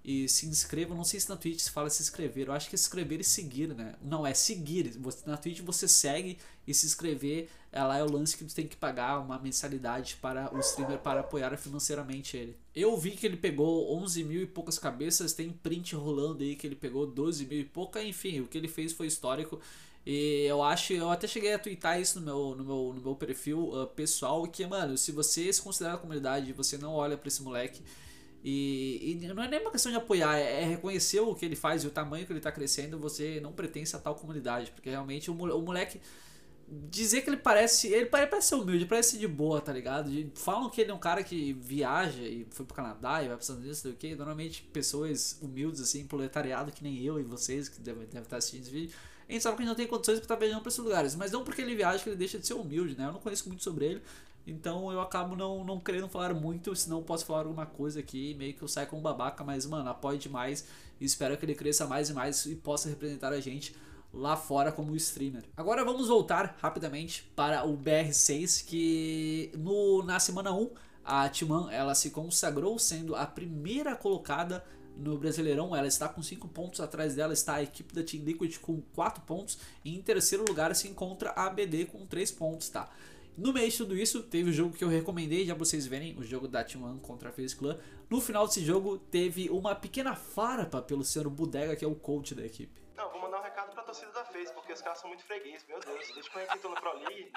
e 0.04 0.28
se 0.28 0.46
inscrevam. 0.46 0.96
Não 0.96 1.04
sei 1.04 1.20
se 1.20 1.30
na 1.30 1.36
Twitch 1.36 1.60
se 1.60 1.72
fala 1.72 1.90
se 1.90 2.02
inscrever. 2.02 2.48
Eu 2.48 2.54
acho 2.54 2.70
que 2.70 2.76
inscrever 2.76 3.20
e 3.20 3.24
seguir, 3.24 3.74
né? 3.74 3.96
Não, 4.02 4.26
é 4.26 4.34
seguir. 4.34 4.98
Você, 5.00 5.30
na 5.30 5.38
Twitch 5.38 5.60
você 5.62 5.88
segue 5.88 6.38
e 6.68 6.74
se 6.74 6.86
inscrever. 6.86 7.50
É 7.72 7.84
lá 7.84 7.98
é 7.98 8.04
o 8.04 8.12
lance 8.12 8.36
que 8.36 8.44
você 8.44 8.56
tem 8.56 8.68
que 8.68 8.76
pagar 8.76 9.20
uma 9.20 9.38
mensalidade 9.38 10.18
para 10.22 10.54
o 10.56 10.60
streamer 10.60 11.00
para 11.00 11.20
apoiar 11.20 11.56
financeiramente 11.58 12.36
ele. 12.36 12.58
Eu 12.76 12.98
vi 12.98 13.12
que 13.12 13.26
ele 13.26 13.38
pegou 13.38 13.96
11 14.02 14.24
mil 14.24 14.42
e 14.42 14.48
poucas 14.48 14.80
cabeças. 14.80 15.34
Tem 15.34 15.52
print 15.52 15.96
rolando 15.96 16.44
aí 16.44 16.56
que 16.56 16.66
ele 16.66 16.76
pegou 16.76 17.06
12 17.06 17.46
mil 17.46 17.60
e 17.60 17.66
pouca. 17.66 18.04
Enfim, 18.04 18.40
o 18.40 18.48
que 18.48 18.58
ele 18.58 18.68
fez 18.68 18.94
foi 18.94 19.08
histórico. 19.08 19.60
E 20.06 20.46
eu 20.48 20.64
acho, 20.64 20.94
eu 20.94 21.10
até 21.10 21.28
cheguei 21.28 21.54
a 21.54 21.60
twittar 21.60 22.00
isso 22.00 22.20
no 22.20 22.26
meu, 22.26 22.56
no 22.56 22.64
meu, 22.64 22.94
no 22.96 23.02
meu 23.02 23.16
perfil 23.16 23.70
uh, 23.70 23.86
pessoal, 23.86 24.48
que, 24.48 24.66
mano, 24.66 24.98
se 24.98 25.12
você 25.12 25.52
se 25.52 25.62
considera 25.62 25.96
a 25.96 25.98
comunidade 25.98 26.50
e 26.50 26.54
você 26.54 26.78
não 26.78 26.94
olha 26.94 27.18
para 27.18 27.28
esse 27.28 27.44
moleque 27.44 27.84
e, 28.44 29.18
e, 29.22 29.28
não 29.28 29.44
é 29.44 29.48
nem 29.50 29.60
uma 29.60 29.72
questão 29.72 29.92
de 29.92 29.98
apoiar, 29.98 30.38
é, 30.38 30.64
é 30.64 30.66
reconhecer 30.66 31.20
o 31.20 31.36
que 31.36 31.46
ele 31.46 31.56
faz 31.56 31.84
e 31.84 31.88
o 31.88 31.92
tamanho 31.92 32.26
que 32.26 32.32
ele 32.32 32.40
está 32.40 32.52
crescendo. 32.52 32.98
Você 33.00 33.40
não 33.42 33.52
pertence 33.52 33.96
a 33.96 34.00
tal 34.00 34.16
comunidade, 34.16 34.72
porque 34.72 34.90
realmente 34.90 35.30
o, 35.30 35.34
moleque. 35.34 36.00
Dizer 36.72 37.22
que 37.22 37.30
ele 37.32 37.38
parece. 37.38 37.88
Ele 37.88 38.06
parece 38.06 38.50
ser 38.50 38.56
humilde, 38.56 38.86
parece 38.86 39.18
de 39.18 39.28
boa, 39.28 39.60
tá 39.60 39.74
ligado? 39.74 40.12
Falam 40.36 40.70
que 40.70 40.80
ele 40.82 40.92
é 40.92 40.94
um 40.94 41.00
cara 41.00 41.24
que 41.24 41.54
viaja 41.54 42.22
e 42.22 42.46
foi 42.52 42.64
pro 42.64 42.76
Canadá 42.76 43.24
e 43.24 43.28
vai 43.28 43.36
precisando 43.36 43.64
disso, 43.64 43.82
sei 43.82 43.92
o 43.92 43.96
que. 43.96 44.16
Normalmente 44.16 44.62
pessoas 44.72 45.40
humildes, 45.42 45.82
assim, 45.82 46.06
proletariado, 46.06 46.72
que 46.72 46.84
nem 46.84 47.04
eu 47.04 47.20
e 47.20 47.24
vocês 47.24 47.68
que 47.68 47.82
devem, 47.82 48.06
devem 48.06 48.22
estar 48.22 48.38
assistindo 48.38 48.62
esse 48.62 48.72
vídeo. 48.72 48.96
A 49.28 49.32
gente 49.32 49.42
sabe 49.42 49.58
que 49.58 49.64
ele 49.64 49.70
não 49.70 49.76
tem 49.76 49.88
condições 49.88 50.20
para 50.20 50.26
estar 50.26 50.36
viajando 50.36 50.62
para 50.62 50.70
esses 50.70 50.84
lugares. 50.84 51.16
Mas 51.16 51.32
não 51.32 51.44
porque 51.44 51.62
ele 51.62 51.76
viaja 51.76 52.04
que 52.04 52.10
ele 52.10 52.16
deixa 52.16 52.38
de 52.38 52.46
ser 52.46 52.54
humilde, 52.54 52.96
né? 52.96 53.06
Eu 53.06 53.14
não 53.14 53.20
conheço 53.20 53.48
muito 53.48 53.64
sobre 53.64 53.86
ele. 53.86 54.02
Então 54.46 54.92
eu 54.92 55.00
acabo 55.00 55.36
não, 55.36 55.64
não 55.64 55.80
querendo 55.80 56.08
falar 56.08 56.34
muito, 56.34 56.76
senão 56.76 57.04
posso 57.04 57.26
falar 57.26 57.42
alguma 57.42 57.66
coisa 57.66 58.00
aqui, 58.00 58.34
meio 58.36 58.54
que 58.54 58.62
eu 58.62 58.68
saio 58.68 58.88
como 58.88 59.02
babaca, 59.02 59.44
mas 59.44 59.66
mano, 59.66 59.90
apoio 59.90 60.18
demais 60.18 60.66
e 61.00 61.06
espero 61.06 61.38
que 61.38 61.46
ele 61.46 61.56
cresça 61.56 61.86
mais 61.86 62.10
e 62.10 62.14
mais 62.14 62.46
e 62.46 62.56
possa 62.56 62.90
representar 62.90 63.32
a 63.32 63.40
gente 63.40 63.76
lá 64.14 64.36
fora 64.36 64.72
como 64.72 64.96
streamer. 64.96 65.44
Agora 65.56 65.86
vamos 65.86 66.08
voltar 66.08 66.58
rapidamente 66.62 67.30
para 67.36 67.66
o 67.66 67.78
BR6, 67.78 68.66
que 68.66 69.52
no, 69.56 70.04
na 70.04 70.20
semana 70.20 70.52
1 70.52 70.70
a 71.04 71.30
Timan 71.30 71.72
ela 71.72 71.96
se 71.96 72.10
consagrou 72.10 72.78
sendo 72.78 73.16
a 73.16 73.26
primeira 73.26 73.96
colocada 73.96 74.64
no 74.98 75.18
Brasileirão. 75.18 75.76
Ela 75.76 75.88
está 75.88 76.10
com 76.10 76.22
5 76.22 76.48
pontos, 76.50 76.80
atrás 76.80 77.16
dela 77.16 77.34
está 77.34 77.56
a 77.56 77.64
equipe 77.64 77.94
da 77.94 78.04
Team 78.04 78.24
Liquid 78.24 78.58
com 78.58 78.82
4 78.94 79.24
pontos 79.24 79.58
e 79.84 79.96
em 79.96 80.02
terceiro 80.02 80.44
lugar 80.48 80.76
se 80.76 80.88
encontra 80.88 81.32
a 81.32 81.46
ABD 81.46 81.86
com 81.86 82.06
3 82.06 82.32
pontos, 82.32 82.70
tá? 82.70 82.90
No 83.38 83.54
meio 83.54 83.70
de 83.70 83.78
tudo 83.78 83.96
isso, 83.96 84.24
teve 84.24 84.50
o 84.50 84.54
jogo 84.54 84.76
que 84.76 84.84
eu 84.84 84.90
recomendei, 84.90 85.46
já 85.46 85.54
vocês 85.54 85.88
verem, 85.88 86.18
o 86.18 86.24
jogo 86.24 86.48
da 86.48 86.64
T1 86.64 87.00
contra 87.02 87.30
a 87.30 87.32
FaZe 87.32 87.56
Clan. 87.56 87.80
No 88.10 88.20
final 88.20 88.46
desse 88.46 88.64
jogo, 88.66 88.98
teve 88.98 89.50
uma 89.50 89.74
pequena 89.76 90.16
farpa 90.16 90.82
pelo 90.82 91.04
senhor 91.04 91.30
Bodega, 91.30 91.76
que 91.76 91.86
é 91.86 91.88
o 91.88 91.96
coach 91.96 92.36
da 92.36 92.46
equipe. 92.46 92.82
Não, 92.96 93.10
vou 93.12 93.22
mandar 93.22 93.40
um 93.40 93.44
recado 93.44 93.72
pra 93.72 93.84
torcida 93.84 94.12
da 94.12 94.26
FaZe, 94.26 94.54
porque 94.54 94.74
os 94.74 94.82
caras 94.82 95.00
são 95.00 95.10
muito 95.10 95.24
fregueses, 95.24 95.66
meu 95.68 95.80
Deus. 95.80 96.12
Desde 96.14 96.30
quando 96.30 96.50
a 96.50 96.54
gente 96.54 96.68
no 96.68 96.76
Pro 96.76 96.98
League, 97.00 97.32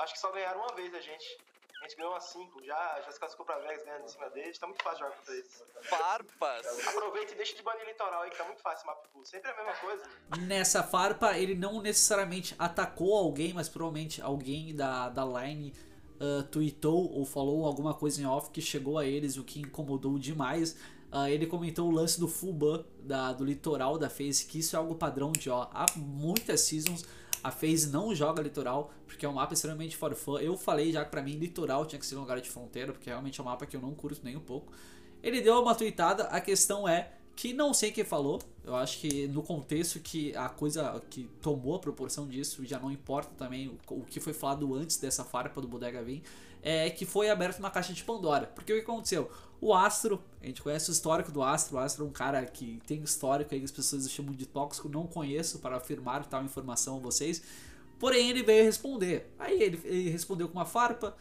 acho 0.00 0.12
que 0.12 0.18
só 0.18 0.30
ganharam 0.32 0.60
uma 0.60 0.74
vez 0.74 0.94
a 0.94 1.00
gente. 1.00 1.38
A 1.84 1.86
gente 1.86 1.98
ganhou 1.98 2.12
umas 2.12 2.24
5 2.24 2.64
já, 2.64 3.02
já 3.04 3.12
se 3.12 3.18
classificou 3.18 3.44
pra 3.44 3.58
Vegas 3.58 3.84
ganhando 3.84 4.04
em 4.04 4.08
cima 4.08 4.30
deles, 4.30 4.58
tá 4.58 4.66
muito 4.66 4.82
fácil 4.82 5.00
jogar 5.00 5.16
contra 5.16 5.34
eles. 5.34 5.62
Farpas! 5.82 6.86
Aproveita 6.88 7.34
e 7.34 7.36
deixa 7.36 7.54
de 7.54 7.62
banir 7.62 7.84
litoral 7.86 8.22
aí, 8.22 8.30
que 8.30 8.38
tá 8.38 8.44
muito 8.44 8.62
fácil 8.62 8.86
mapa 8.86 9.06
pool. 9.12 9.22
Sempre 9.26 9.50
a 9.50 9.54
mesma 9.54 9.74
coisa. 9.74 10.02
Nessa 10.46 10.82
farpa, 10.82 11.36
ele 11.36 11.54
não 11.54 11.82
necessariamente 11.82 12.54
atacou 12.58 13.14
alguém, 13.14 13.52
mas 13.52 13.68
provavelmente 13.68 14.22
alguém 14.22 14.74
da, 14.74 15.10
da 15.10 15.26
line 15.26 15.74
uh, 16.18 16.42
tweetou 16.44 17.12
ou 17.12 17.26
falou 17.26 17.66
alguma 17.66 17.92
coisa 17.92 18.18
em 18.18 18.24
off 18.24 18.48
que 18.48 18.62
chegou 18.62 18.96
a 18.96 19.04
eles, 19.04 19.36
o 19.36 19.44
que 19.44 19.60
incomodou 19.60 20.18
demais. 20.18 20.72
Uh, 21.12 21.26
ele 21.28 21.46
comentou 21.46 21.90
o 21.90 21.92
lance 21.92 22.18
do 22.18 22.26
full 22.26 22.54
ban 22.54 22.82
da, 23.00 23.34
do 23.34 23.44
litoral 23.44 23.98
da 23.98 24.08
FaZe, 24.08 24.46
que 24.46 24.60
isso 24.60 24.74
é 24.74 24.78
algo 24.78 24.94
padrão 24.94 25.32
de 25.32 25.50
ó, 25.50 25.68
há 25.70 25.84
muitas 25.96 26.62
seasons 26.62 27.04
a 27.44 27.50
FaZe 27.50 27.90
não 27.90 28.14
joga 28.14 28.42
litoral, 28.42 28.90
porque 29.06 29.26
é 29.26 29.28
um 29.28 29.34
mapa 29.34 29.52
extremamente 29.52 29.98
for 29.98 30.14
fun. 30.14 30.38
Eu 30.38 30.56
falei 30.56 30.90
já 30.90 31.04
que 31.04 31.10
pra 31.10 31.22
mim 31.22 31.32
litoral 31.32 31.84
tinha 31.84 31.98
que 31.98 32.06
ser 32.06 32.16
um 32.16 32.20
lugar 32.20 32.40
de 32.40 32.48
fronteira, 32.48 32.90
porque 32.90 33.10
realmente 33.10 33.38
é 33.38 33.42
um 33.42 33.44
mapa 33.44 33.66
que 33.66 33.76
eu 33.76 33.82
não 33.82 33.94
curto 33.94 34.22
nem 34.24 34.34
um 34.34 34.40
pouco. 34.40 34.72
Ele 35.22 35.42
deu 35.42 35.60
uma 35.60 35.74
tweetada, 35.74 36.24
a 36.24 36.40
questão 36.40 36.88
é 36.88 37.12
que 37.36 37.52
não 37.52 37.74
sei 37.74 37.92
quem 37.92 38.02
falou. 38.02 38.40
Eu 38.64 38.74
acho 38.74 38.98
que 38.98 39.28
no 39.28 39.42
contexto 39.42 40.00
que 40.00 40.34
a 40.34 40.48
coisa 40.48 41.02
que 41.10 41.28
tomou 41.42 41.74
a 41.74 41.78
proporção 41.78 42.26
disso, 42.26 42.64
já 42.64 42.78
não 42.78 42.90
importa 42.90 43.30
também 43.36 43.78
o, 43.90 44.00
que 44.00 44.20
foi 44.20 44.32
falado 44.32 44.74
antes 44.74 44.96
dessa 44.96 45.22
farpa 45.22 45.60
do 45.60 45.68
Bodega 45.68 46.02
Vim, 46.02 46.22
é 46.62 46.88
que 46.88 47.04
foi 47.04 47.28
aberta 47.28 47.58
uma 47.58 47.70
caixa 47.70 47.92
de 47.92 48.02
Pandora. 48.02 48.46
Porque 48.46 48.72
o 48.72 48.76
que 48.76 48.82
aconteceu? 48.82 49.30
O 49.60 49.74
Astro, 49.74 50.22
a 50.42 50.46
gente 50.46 50.62
conhece 50.62 50.90
o 50.90 50.92
histórico 50.92 51.30
do 51.30 51.42
Astro. 51.42 51.76
O 51.76 51.78
Astro 51.78 52.06
é 52.06 52.08
um 52.08 52.12
cara 52.12 52.44
que 52.46 52.80
tem 52.86 53.02
histórico 53.02 53.54
aí 53.54 53.62
as 53.62 53.70
pessoas 53.70 54.10
chamam 54.10 54.32
de 54.32 54.46
tóxico. 54.46 54.88
Não 54.88 55.06
conheço 55.06 55.58
para 55.58 55.76
afirmar 55.76 56.24
tal 56.24 56.42
informação 56.42 56.96
a 56.96 57.00
vocês. 57.00 57.42
Porém, 57.98 58.30
ele 58.30 58.42
veio 58.42 58.64
responder. 58.64 59.30
Aí 59.38 59.62
ele, 59.62 59.78
ele 59.84 60.08
respondeu 60.08 60.48
com 60.48 60.58
uma 60.58 60.64
farpa. 60.64 61.14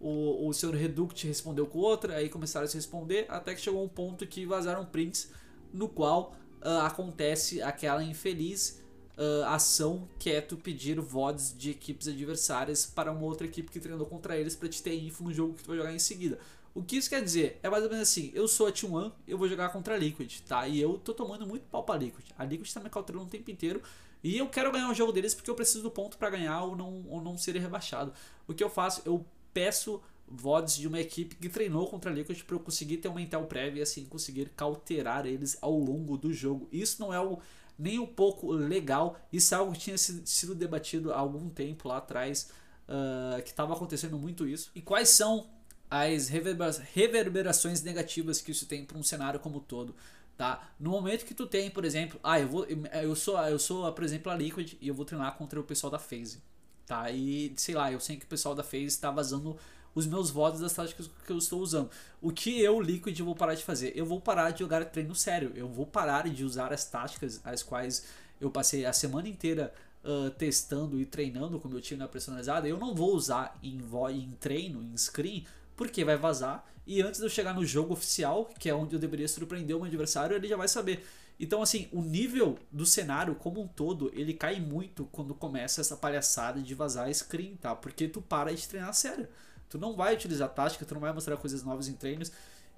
o, 0.00 0.48
o 0.48 0.52
senhor 0.52 0.76
Reduct 0.76 1.26
respondeu 1.26 1.66
com 1.66 1.80
outra, 1.80 2.14
aí 2.14 2.28
começaram 2.28 2.66
a 2.66 2.68
se 2.68 2.76
responder, 2.76 3.26
até 3.28 3.54
que 3.54 3.60
chegou 3.60 3.82
um 3.82 3.88
ponto 3.88 4.24
que 4.26 4.46
vazaram 4.46 4.84
prints 4.84 5.30
no 5.72 5.88
qual 5.88 6.36
uh, 6.64 6.80
acontece 6.80 7.62
aquela 7.62 8.02
infeliz 8.02 8.82
uh, 9.16 9.44
ação 9.46 10.08
que 10.18 10.30
é 10.30 10.40
tu 10.40 10.56
pedir 10.56 11.00
VODs 11.00 11.54
de 11.56 11.70
equipes 11.70 12.08
adversárias 12.08 12.86
para 12.86 13.12
uma 13.12 13.22
outra 13.22 13.46
equipe 13.46 13.70
que 13.70 13.78
treinou 13.78 14.06
contra 14.06 14.36
eles 14.36 14.56
para 14.56 14.68
te 14.68 14.82
ter 14.82 14.94
info 14.94 15.22
no 15.24 15.32
jogo 15.32 15.54
que 15.54 15.62
tu 15.62 15.68
vai 15.68 15.76
jogar 15.76 15.92
em 15.92 15.98
seguida. 15.98 16.38
O 16.74 16.82
que 16.82 16.96
isso 16.96 17.08
quer 17.08 17.22
dizer? 17.22 17.60
É 17.62 17.70
mais 17.70 17.84
ou 17.84 17.90
menos 17.90 18.08
assim, 18.08 18.32
eu 18.34 18.48
sou 18.48 18.66
a 18.66 18.72
T1, 18.72 19.12
eu 19.28 19.38
vou 19.38 19.48
jogar 19.48 19.68
contra 19.68 19.94
a 19.94 19.96
Liquid, 19.96 20.40
tá? 20.40 20.66
E 20.66 20.80
eu 20.80 20.98
tô 20.98 21.14
tomando 21.14 21.46
muito 21.46 21.62
pau 21.68 21.84
pra 21.84 21.96
Liquid. 21.96 22.24
A 22.36 22.44
Liquid 22.44 22.68
tá 22.72 22.80
me 22.80 22.90
cautelando 22.90 23.26
o 23.26 23.30
tempo 23.30 23.48
inteiro 23.48 23.80
e 24.24 24.36
eu 24.38 24.48
quero 24.48 24.72
ganhar 24.72 24.90
o 24.90 24.94
jogo 24.94 25.12
deles 25.12 25.34
porque 25.34 25.48
eu 25.48 25.54
preciso 25.54 25.84
do 25.84 25.90
ponto 25.90 26.18
para 26.18 26.30
ganhar 26.30 26.64
ou 26.64 26.74
não, 26.74 27.04
ou 27.08 27.20
não 27.20 27.38
ser 27.38 27.56
rebaixado. 27.56 28.12
O 28.48 28.52
que 28.52 28.64
eu 28.64 28.70
faço? 28.70 29.02
Eu 29.04 29.24
peço 29.52 30.02
VODs 30.28 30.76
de 30.76 30.88
uma 30.88 31.00
equipe 31.00 31.36
que 31.36 31.48
treinou 31.48 31.88
contra 31.88 32.10
a 32.10 32.14
Liquid 32.14 32.42
para 32.42 32.56
eu 32.56 32.60
conseguir 32.60 32.98
ter 32.98 33.08
uma 33.08 33.20
intel 33.20 33.44
prévia 33.44 33.80
e 33.80 33.82
assim 33.82 34.04
conseguir 34.04 34.50
cauterar 34.50 35.26
eles 35.26 35.56
ao 35.60 35.76
longo 35.78 36.16
do 36.16 36.32
jogo. 36.32 36.68
Isso 36.72 37.00
não 37.00 37.12
é 37.12 37.20
o, 37.20 37.38
nem 37.78 37.98
um 37.98 38.06
pouco 38.06 38.50
legal, 38.52 39.18
isso 39.32 39.54
é 39.54 39.58
algo 39.58 39.72
que 39.72 39.78
tinha 39.78 39.98
sido 39.98 40.54
debatido 40.54 41.12
há 41.12 41.18
algum 41.18 41.48
tempo 41.48 41.88
lá 41.88 41.98
atrás, 41.98 42.50
uh, 42.88 43.42
que 43.42 43.50
estava 43.50 43.74
acontecendo 43.74 44.18
muito 44.18 44.46
isso. 44.46 44.70
E 44.74 44.80
quais 44.80 45.08
são 45.10 45.48
as 45.90 46.28
reverberações 46.28 47.82
negativas 47.82 48.40
que 48.40 48.50
isso 48.50 48.66
tem 48.66 48.84
para 48.84 48.98
um 48.98 49.02
cenário 49.02 49.38
como 49.40 49.60
todo? 49.60 49.94
Tá? 50.36 50.68
No 50.80 50.90
momento 50.90 51.24
que 51.24 51.34
tu 51.34 51.46
tem, 51.46 51.70
por 51.70 51.84
exemplo, 51.84 52.18
ah, 52.22 52.40
eu 52.40 52.48
vou 52.48 52.66
eu 52.66 53.14
sou 53.14 53.38
eu 53.42 53.58
sou, 53.58 53.92
por 53.92 54.02
exemplo, 54.02 54.32
a 54.32 54.34
Liquid 54.34 54.74
e 54.80 54.88
eu 54.88 54.94
vou 54.94 55.04
treinar 55.04 55.36
contra 55.36 55.60
o 55.60 55.62
pessoal 55.62 55.92
da 55.92 55.98
FaZe, 55.98 56.42
tá? 56.84 57.08
E 57.12 57.52
sei 57.56 57.76
lá, 57.76 57.92
eu 57.92 58.00
sei 58.00 58.16
que 58.16 58.24
o 58.24 58.28
pessoal 58.28 58.52
da 58.52 58.64
FaZe 58.64 58.86
está 58.86 59.12
vazando 59.12 59.56
os 59.94 60.06
meus 60.06 60.30
votos 60.30 60.60
das 60.60 60.72
táticas 60.72 61.08
que 61.24 61.32
eu 61.32 61.38
estou 61.38 61.60
usando. 61.60 61.90
O 62.20 62.30
que 62.30 62.60
eu, 62.60 62.80
Liquid, 62.80 63.18
vou 63.20 63.34
parar 63.34 63.54
de 63.54 63.62
fazer? 63.62 63.92
Eu 63.94 64.04
vou 64.04 64.20
parar 64.20 64.50
de 64.50 64.60
jogar 64.60 64.84
treino 64.86 65.14
sério. 65.14 65.52
Eu 65.54 65.68
vou 65.68 65.86
parar 65.86 66.28
de 66.28 66.44
usar 66.44 66.72
as 66.72 66.84
táticas 66.84 67.40
as 67.44 67.62
quais 67.62 68.04
eu 68.40 68.50
passei 68.50 68.84
a 68.84 68.92
semana 68.92 69.28
inteira 69.28 69.72
uh, 70.04 70.30
testando 70.30 71.00
e 71.00 71.06
treinando 71.06 71.58
com 71.58 71.68
o 71.68 71.70
meu 71.70 71.80
time 71.80 71.98
na 71.98 72.08
personalizada. 72.08 72.68
Eu 72.68 72.78
não 72.78 72.94
vou 72.94 73.14
usar 73.14 73.58
em, 73.62 73.80
em 74.10 74.30
treino, 74.40 74.82
em 74.82 74.96
screen, 74.96 75.46
porque 75.76 76.04
vai 76.04 76.16
vazar. 76.16 76.64
E 76.86 77.00
antes 77.00 77.20
de 77.20 77.26
eu 77.26 77.30
chegar 77.30 77.54
no 77.54 77.64
jogo 77.64 77.94
oficial, 77.94 78.50
que 78.58 78.68
é 78.68 78.74
onde 78.74 78.94
eu 78.94 78.98
deveria 78.98 79.28
surpreender 79.28 79.74
o 79.74 79.80
meu 79.80 79.88
adversário, 79.88 80.36
ele 80.36 80.48
já 80.48 80.56
vai 80.56 80.68
saber. 80.68 81.04
Então, 81.38 81.62
assim, 81.62 81.88
o 81.90 82.00
nível 82.00 82.58
do 82.70 82.86
cenário 82.86 83.34
como 83.34 83.60
um 83.60 83.66
todo, 83.66 84.10
ele 84.14 84.34
cai 84.34 84.60
muito 84.60 85.06
quando 85.10 85.34
começa 85.34 85.80
essa 85.80 85.96
palhaçada 85.96 86.60
de 86.60 86.74
vazar 86.74 87.12
screen, 87.12 87.56
tá? 87.56 87.74
Porque 87.74 88.06
tu 88.06 88.22
para 88.22 88.54
de 88.54 88.68
treinar 88.68 88.94
sério. 88.94 89.26
Tu 89.68 89.78
não 89.78 89.94
vai 89.94 90.14
utilizar 90.14 90.48
tática, 90.48 90.84
tu 90.84 90.94
não 90.94 91.00
vai 91.00 91.12
mostrar 91.12 91.36
coisas 91.36 91.62
novas 91.62 91.88
em 91.88 91.94
treinos. 91.94 92.30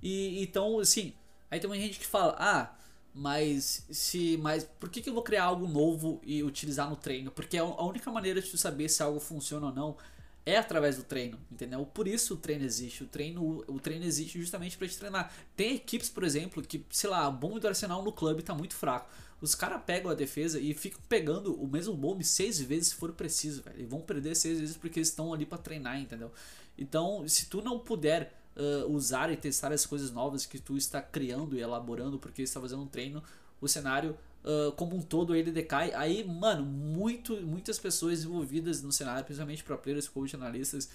E 0.02 0.43
então, 0.43 0.78
assim, 0.81 1.12
aí 1.50 1.61
tem 1.61 1.69
uma 1.69 1.76
gente 1.76 1.99
que 1.99 2.07
fala: 2.07 2.37
"Ah, 2.38 2.75
mas 3.14 3.87
se 3.90 4.37
mas 4.38 4.64
por 4.78 4.90
que, 4.90 5.00
que 5.00 5.09
eu 5.09 5.14
vou 5.14 5.23
criar 5.23 5.45
algo 5.45 5.66
novo 5.66 6.21
e 6.25 6.43
utilizar 6.43 6.88
no 6.90 6.97
treino? 6.97 7.31
Porque 7.31 7.57
a 7.59 7.64
única 7.64 8.11
maneira 8.11 8.40
de 8.40 8.50
tu 8.50 8.59
saber 8.59 8.88
se 8.88 9.02
algo 9.02 9.19
funciona 9.21 9.66
ou 9.66 9.73
não 9.73 9.97
é 10.47 10.57
através 10.57 10.97
do 10.97 11.02
treino, 11.02 11.37
entendeu? 11.50 11.85
Por 11.87 12.07
isso 12.07 12.35
o 12.35 12.37
treino 12.37 12.64
existe. 12.64 13.02
O 13.02 13.07
treino, 13.09 13.64
o 13.66 13.81
treino 13.81 14.05
existe 14.05 14.38
justamente 14.38 14.78
para 14.78 14.87
te 14.87 14.97
treinar. 14.97 15.33
Tem 15.57 15.75
equipes, 15.75 16.09
por 16.09 16.23
exemplo, 16.23 16.62
que, 16.62 16.87
sei 16.88 17.11
lá, 17.11 17.28
o 17.28 17.33
bombe 17.33 17.59
do 17.59 17.66
Arsenal 17.66 18.00
no 18.05 18.12
clube 18.12 18.43
tá 18.45 18.55
muito 18.55 18.75
fraco. 18.75 19.11
Os 19.40 19.57
caras 19.57 19.83
pegam 19.85 20.11
a 20.11 20.14
defesa 20.14 20.61
e 20.61 20.73
ficam 20.73 21.00
pegando 21.09 21.52
o 21.61 21.66
mesmo 21.66 21.95
bombe 21.95 22.23
seis 22.23 22.61
vezes 22.61 22.88
se 22.88 22.95
for 22.95 23.12
preciso, 23.12 23.62
velho. 23.62 23.81
E 23.81 23.85
vão 23.85 24.00
perder 24.00 24.37
seis 24.37 24.61
vezes 24.61 24.76
porque 24.76 25.00
eles 25.00 25.09
estão 25.09 25.35
ali 25.35 25.45
para 25.45 25.59
treinar, 25.59 25.99
entendeu? 26.00 26.31
Então, 26.78 27.26
se 27.28 27.47
tu 27.47 27.62
não 27.62 27.78
puder 27.78 28.33
uh, 28.56 28.90
usar 28.90 29.30
e 29.30 29.37
testar 29.37 29.73
as 29.73 29.87
coisas 29.87 30.11
novas 30.11 30.47
que 30.47 30.59
tu 30.59 30.76
está 30.76 31.00
criando 31.00 31.56
e 31.56 31.61
elaborando 31.61 32.18
porque 32.18 32.42
está 32.42 32.61
fazendo 32.61 32.83
um 32.83 32.87
treino, 32.87 33.23
o 33.61 33.68
cenário 33.68 34.16
uh, 34.45 34.73
como 34.73 34.97
um 34.97 35.02
todo 35.02 35.35
ele 35.35 35.50
decai. 35.50 35.92
Aí, 35.95 36.25
mano, 36.25 36.64
muito, 36.64 37.37
muitas 37.42 37.78
pessoas 37.78 38.25
envolvidas 38.25 38.83
no 38.83 38.92
cenário, 38.92 39.25
principalmente 39.25 39.64
pro 39.64 39.76
players, 39.76 40.09
coach, 40.09 40.35
analistas, 40.37 40.88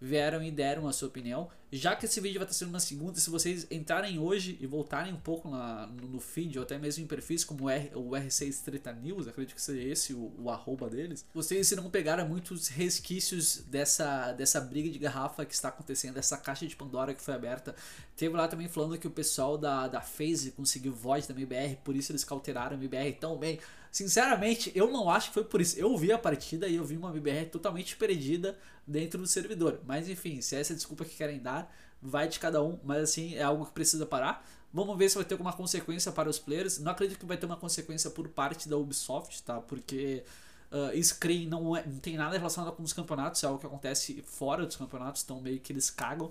vieram 0.00 0.42
e 0.42 0.50
deram 0.50 0.86
a 0.86 0.92
sua 0.92 1.08
opinião. 1.08 1.48
Já 1.72 1.96
que 1.96 2.06
esse 2.06 2.20
vídeo 2.20 2.38
vai 2.38 2.44
estar 2.44 2.56
sendo 2.56 2.70
na 2.70 2.78
segunda, 2.78 3.18
se 3.18 3.28
vocês 3.28 3.66
entrarem 3.70 4.18
hoje 4.18 4.56
e 4.60 4.66
voltarem 4.66 5.12
um 5.12 5.18
pouco 5.18 5.48
na, 5.50 5.86
no, 5.86 6.20
feed 6.20 6.58
ou 6.58 6.62
até 6.62 6.78
mesmo 6.78 7.02
em 7.02 7.06
perfis 7.06 7.44
como 7.44 7.64
o, 7.64 7.70
R, 7.70 7.90
o 7.94 8.10
R6 8.10 8.62
Treta 8.62 8.92
News, 8.92 9.26
acredito 9.26 9.54
que 9.54 9.60
seja 9.60 9.82
esse 9.82 10.14
o, 10.14 10.32
o 10.38 10.48
arroba 10.48 10.88
deles, 10.88 11.24
vocês 11.34 11.70
irão 11.72 11.90
pegar 11.90 12.24
muitos 12.24 12.68
resquícios 12.68 13.64
dessa, 13.68 14.32
dessa 14.32 14.60
briga 14.60 14.88
de 14.90 14.98
garrafa 14.98 15.44
que 15.44 15.54
está 15.54 15.68
acontecendo, 15.68 16.14
dessa 16.14 16.38
caixa 16.38 16.66
de 16.66 16.76
Pandora 16.76 17.12
que 17.12 17.22
foi 17.22 17.34
aberta. 17.34 17.74
Teve 18.16 18.36
lá 18.36 18.46
também 18.46 18.68
falando 18.68 18.96
que 18.96 19.06
o 19.06 19.10
pessoal 19.10 19.58
da, 19.58 19.88
da 19.88 20.00
FaZe 20.00 20.52
conseguiu 20.52 20.92
voz 20.92 21.26
da 21.26 21.34
MBR, 21.34 21.76
por 21.84 21.96
isso 21.96 22.12
eles 22.12 22.22
cauteraram 22.22 22.76
a 22.76 22.78
MBR 22.78 23.12
tão 23.14 23.36
bem. 23.36 23.58
Sinceramente, 23.96 24.70
eu 24.74 24.90
não 24.92 25.08
acho 25.08 25.28
que 25.28 25.34
foi 25.34 25.44
por 25.44 25.58
isso. 25.58 25.78
Eu 25.78 25.96
vi 25.96 26.12
a 26.12 26.18
partida 26.18 26.68
e 26.68 26.76
eu 26.76 26.84
vi 26.84 26.98
uma 26.98 27.08
MBR 27.08 27.46
totalmente 27.46 27.96
perdida 27.96 28.54
dentro 28.86 29.18
do 29.18 29.26
servidor. 29.26 29.80
Mas 29.86 30.06
enfim, 30.06 30.42
se 30.42 30.54
é 30.54 30.60
essa 30.60 30.74
desculpa 30.74 31.02
que 31.02 31.16
querem 31.16 31.38
dar, 31.40 31.74
vai 32.02 32.28
de 32.28 32.38
cada 32.38 32.62
um. 32.62 32.78
Mas 32.84 33.04
assim, 33.04 33.36
é 33.36 33.42
algo 33.42 33.64
que 33.64 33.72
precisa 33.72 34.04
parar. 34.04 34.46
Vamos 34.70 34.98
ver 34.98 35.08
se 35.08 35.14
vai 35.14 35.24
ter 35.24 35.32
alguma 35.32 35.54
consequência 35.54 36.12
para 36.12 36.28
os 36.28 36.38
players. 36.38 36.78
Não 36.78 36.92
acredito 36.92 37.18
que 37.18 37.24
vai 37.24 37.38
ter 37.38 37.46
uma 37.46 37.56
consequência 37.56 38.10
por 38.10 38.28
parte 38.28 38.68
da 38.68 38.76
Ubisoft, 38.76 39.42
tá? 39.42 39.62
Porque 39.62 40.22
uh, 40.70 41.02
screen 41.02 41.46
não, 41.46 41.74
é, 41.74 41.82
não 41.86 41.98
tem 41.98 42.18
nada 42.18 42.36
relacionado 42.36 42.74
com 42.74 42.82
os 42.82 42.92
campeonatos, 42.92 43.42
é 43.42 43.46
algo 43.46 43.58
que 43.58 43.64
acontece 43.64 44.22
fora 44.26 44.66
dos 44.66 44.76
campeonatos, 44.76 45.22
então 45.24 45.40
meio 45.40 45.58
que 45.58 45.72
eles 45.72 45.88
cagam. 45.88 46.30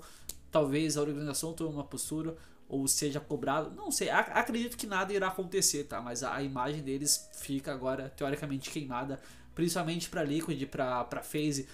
Talvez 0.52 0.98
a 0.98 1.02
organização 1.02 1.52
tome 1.52 1.74
uma 1.74 1.84
postura 1.84 2.38
ou 2.68 2.88
seja 2.88 3.20
cobrado. 3.20 3.72
Não 3.76 3.92
sei, 3.92 4.10
acredito 4.10 4.78
que 4.78 4.88
nada 4.88 5.14
irá 5.14 5.28
acontecer, 5.28 5.86
tá? 5.86 6.02
Mas 6.02 6.24
a, 6.24 6.42
imagem 6.42 6.82
deles 6.82 7.30
fica 7.34 7.72
agora 7.72 8.10
teoricamente 8.10 8.70
queimada, 8.70 9.20
principalmente 9.54 10.10
para 10.10 10.24
Liquid, 10.24 10.66
para 10.66 11.22
FaZe, 11.22 11.68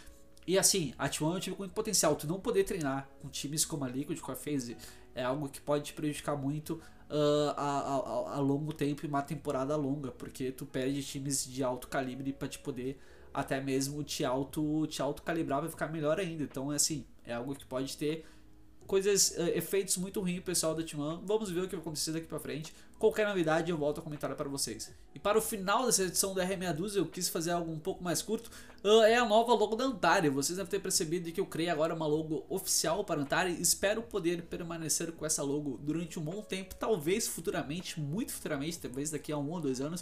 e 0.46 0.58
assim, 0.58 0.94
a 0.98 1.08
T1 1.08 1.34
é 1.34 1.38
um 1.38 1.40
time 1.40 1.56
com 1.56 1.62
muito 1.62 1.74
potencial. 1.74 2.16
Tu 2.16 2.28
não 2.28 2.40
poder 2.40 2.64
treinar 2.64 3.08
com 3.22 3.30
times 3.30 3.64
como 3.64 3.86
a 3.86 3.88
Liquid, 3.88 4.20
com 4.20 4.32
a 4.32 4.36
FaZe, 4.36 4.76
é 5.14 5.24
algo 5.24 5.48
que 5.48 5.62
pode 5.62 5.86
te 5.86 5.94
prejudicar 5.94 6.36
muito 6.36 6.82
uh, 7.10 7.54
a, 7.56 7.80
a, 7.80 8.36
a, 8.36 8.40
longo 8.40 8.74
tempo 8.74 9.06
e 9.06 9.08
uma 9.08 9.22
temporada 9.22 9.76
longa, 9.76 10.12
porque 10.12 10.52
tu 10.52 10.66
perde 10.66 11.04
times 11.04 11.46
de 11.46 11.64
alto 11.64 11.88
calibre 11.88 12.34
para 12.34 12.48
te 12.48 12.60
poder 12.60 13.00
até 13.34 13.62
mesmo 13.62 14.04
te 14.04 14.26
auto, 14.26 14.86
te 14.88 15.02
auto 15.02 15.24
calibrar 15.24 15.62
vai 15.62 15.70
ficar 15.70 15.88
melhor 15.88 16.20
ainda. 16.20 16.44
Então, 16.44 16.72
é 16.72 16.76
assim, 16.76 17.06
é 17.26 17.34
algo 17.34 17.56
que 17.56 17.66
pode 17.66 17.96
ter 17.98 18.26
coisas, 18.92 19.34
uh, 19.38 19.44
efeitos 19.56 19.96
muito 19.96 20.20
ruins 20.20 20.42
pessoal 20.42 20.76
da 20.76 20.84
Timão. 20.84 21.24
Vamos 21.26 21.50
ver 21.50 21.62
o 21.62 21.64
que 21.64 21.78
vai 21.78 21.80
acontecer 21.80 22.12
daqui 22.12 22.28
para 22.28 22.38
frente. 22.38 22.74
Qualquer 23.00 23.26
novidade 23.26 23.72
eu 23.72 23.78
volto 23.78 24.02
a 24.02 24.04
comentar 24.04 24.36
para 24.36 24.50
vocês. 24.50 24.92
E 25.16 25.20
para 25.20 25.38
o 25.38 25.42
final 25.42 25.86
dessa 25.86 26.04
edição 26.04 26.34
do 26.34 26.42
R612 26.42 26.98
eu 26.98 27.06
quis 27.06 27.30
fazer 27.30 27.52
algo 27.52 27.72
um 27.72 27.80
pouco 27.80 28.04
mais 28.04 28.22
curto. 28.22 28.52
Uh, 28.84 29.04
é 29.04 29.16
a 29.16 29.24
nova 29.24 29.54
logo 29.54 29.78
da 29.78 29.86
Antari. 29.86 30.28
Vocês 30.28 30.58
devem 30.58 30.70
ter 30.70 30.80
percebido 30.80 31.32
que 31.32 31.40
eu 31.40 31.46
criei 31.46 31.70
agora 31.70 31.96
uma 31.96 32.06
logo 32.06 32.46
oficial 32.50 33.06
para 33.06 33.22
a 33.22 33.24
Antari. 33.24 33.62
Espero 33.62 34.02
poder 34.02 34.42
permanecer 34.42 35.14
com 35.14 35.26
essa 35.26 35.42
logo 35.42 35.80
durante 35.82 36.20
um 36.20 36.22
bom 36.22 36.42
tempo. 36.42 36.76
Talvez 36.76 37.30
futuramente, 37.30 37.98
muito 37.98 38.34
futuramente, 38.34 38.78
talvez 38.78 39.10
daqui 39.10 39.32
a 39.32 39.38
um 39.38 39.52
ou 39.52 39.62
dois 39.62 39.80
anos. 39.80 40.02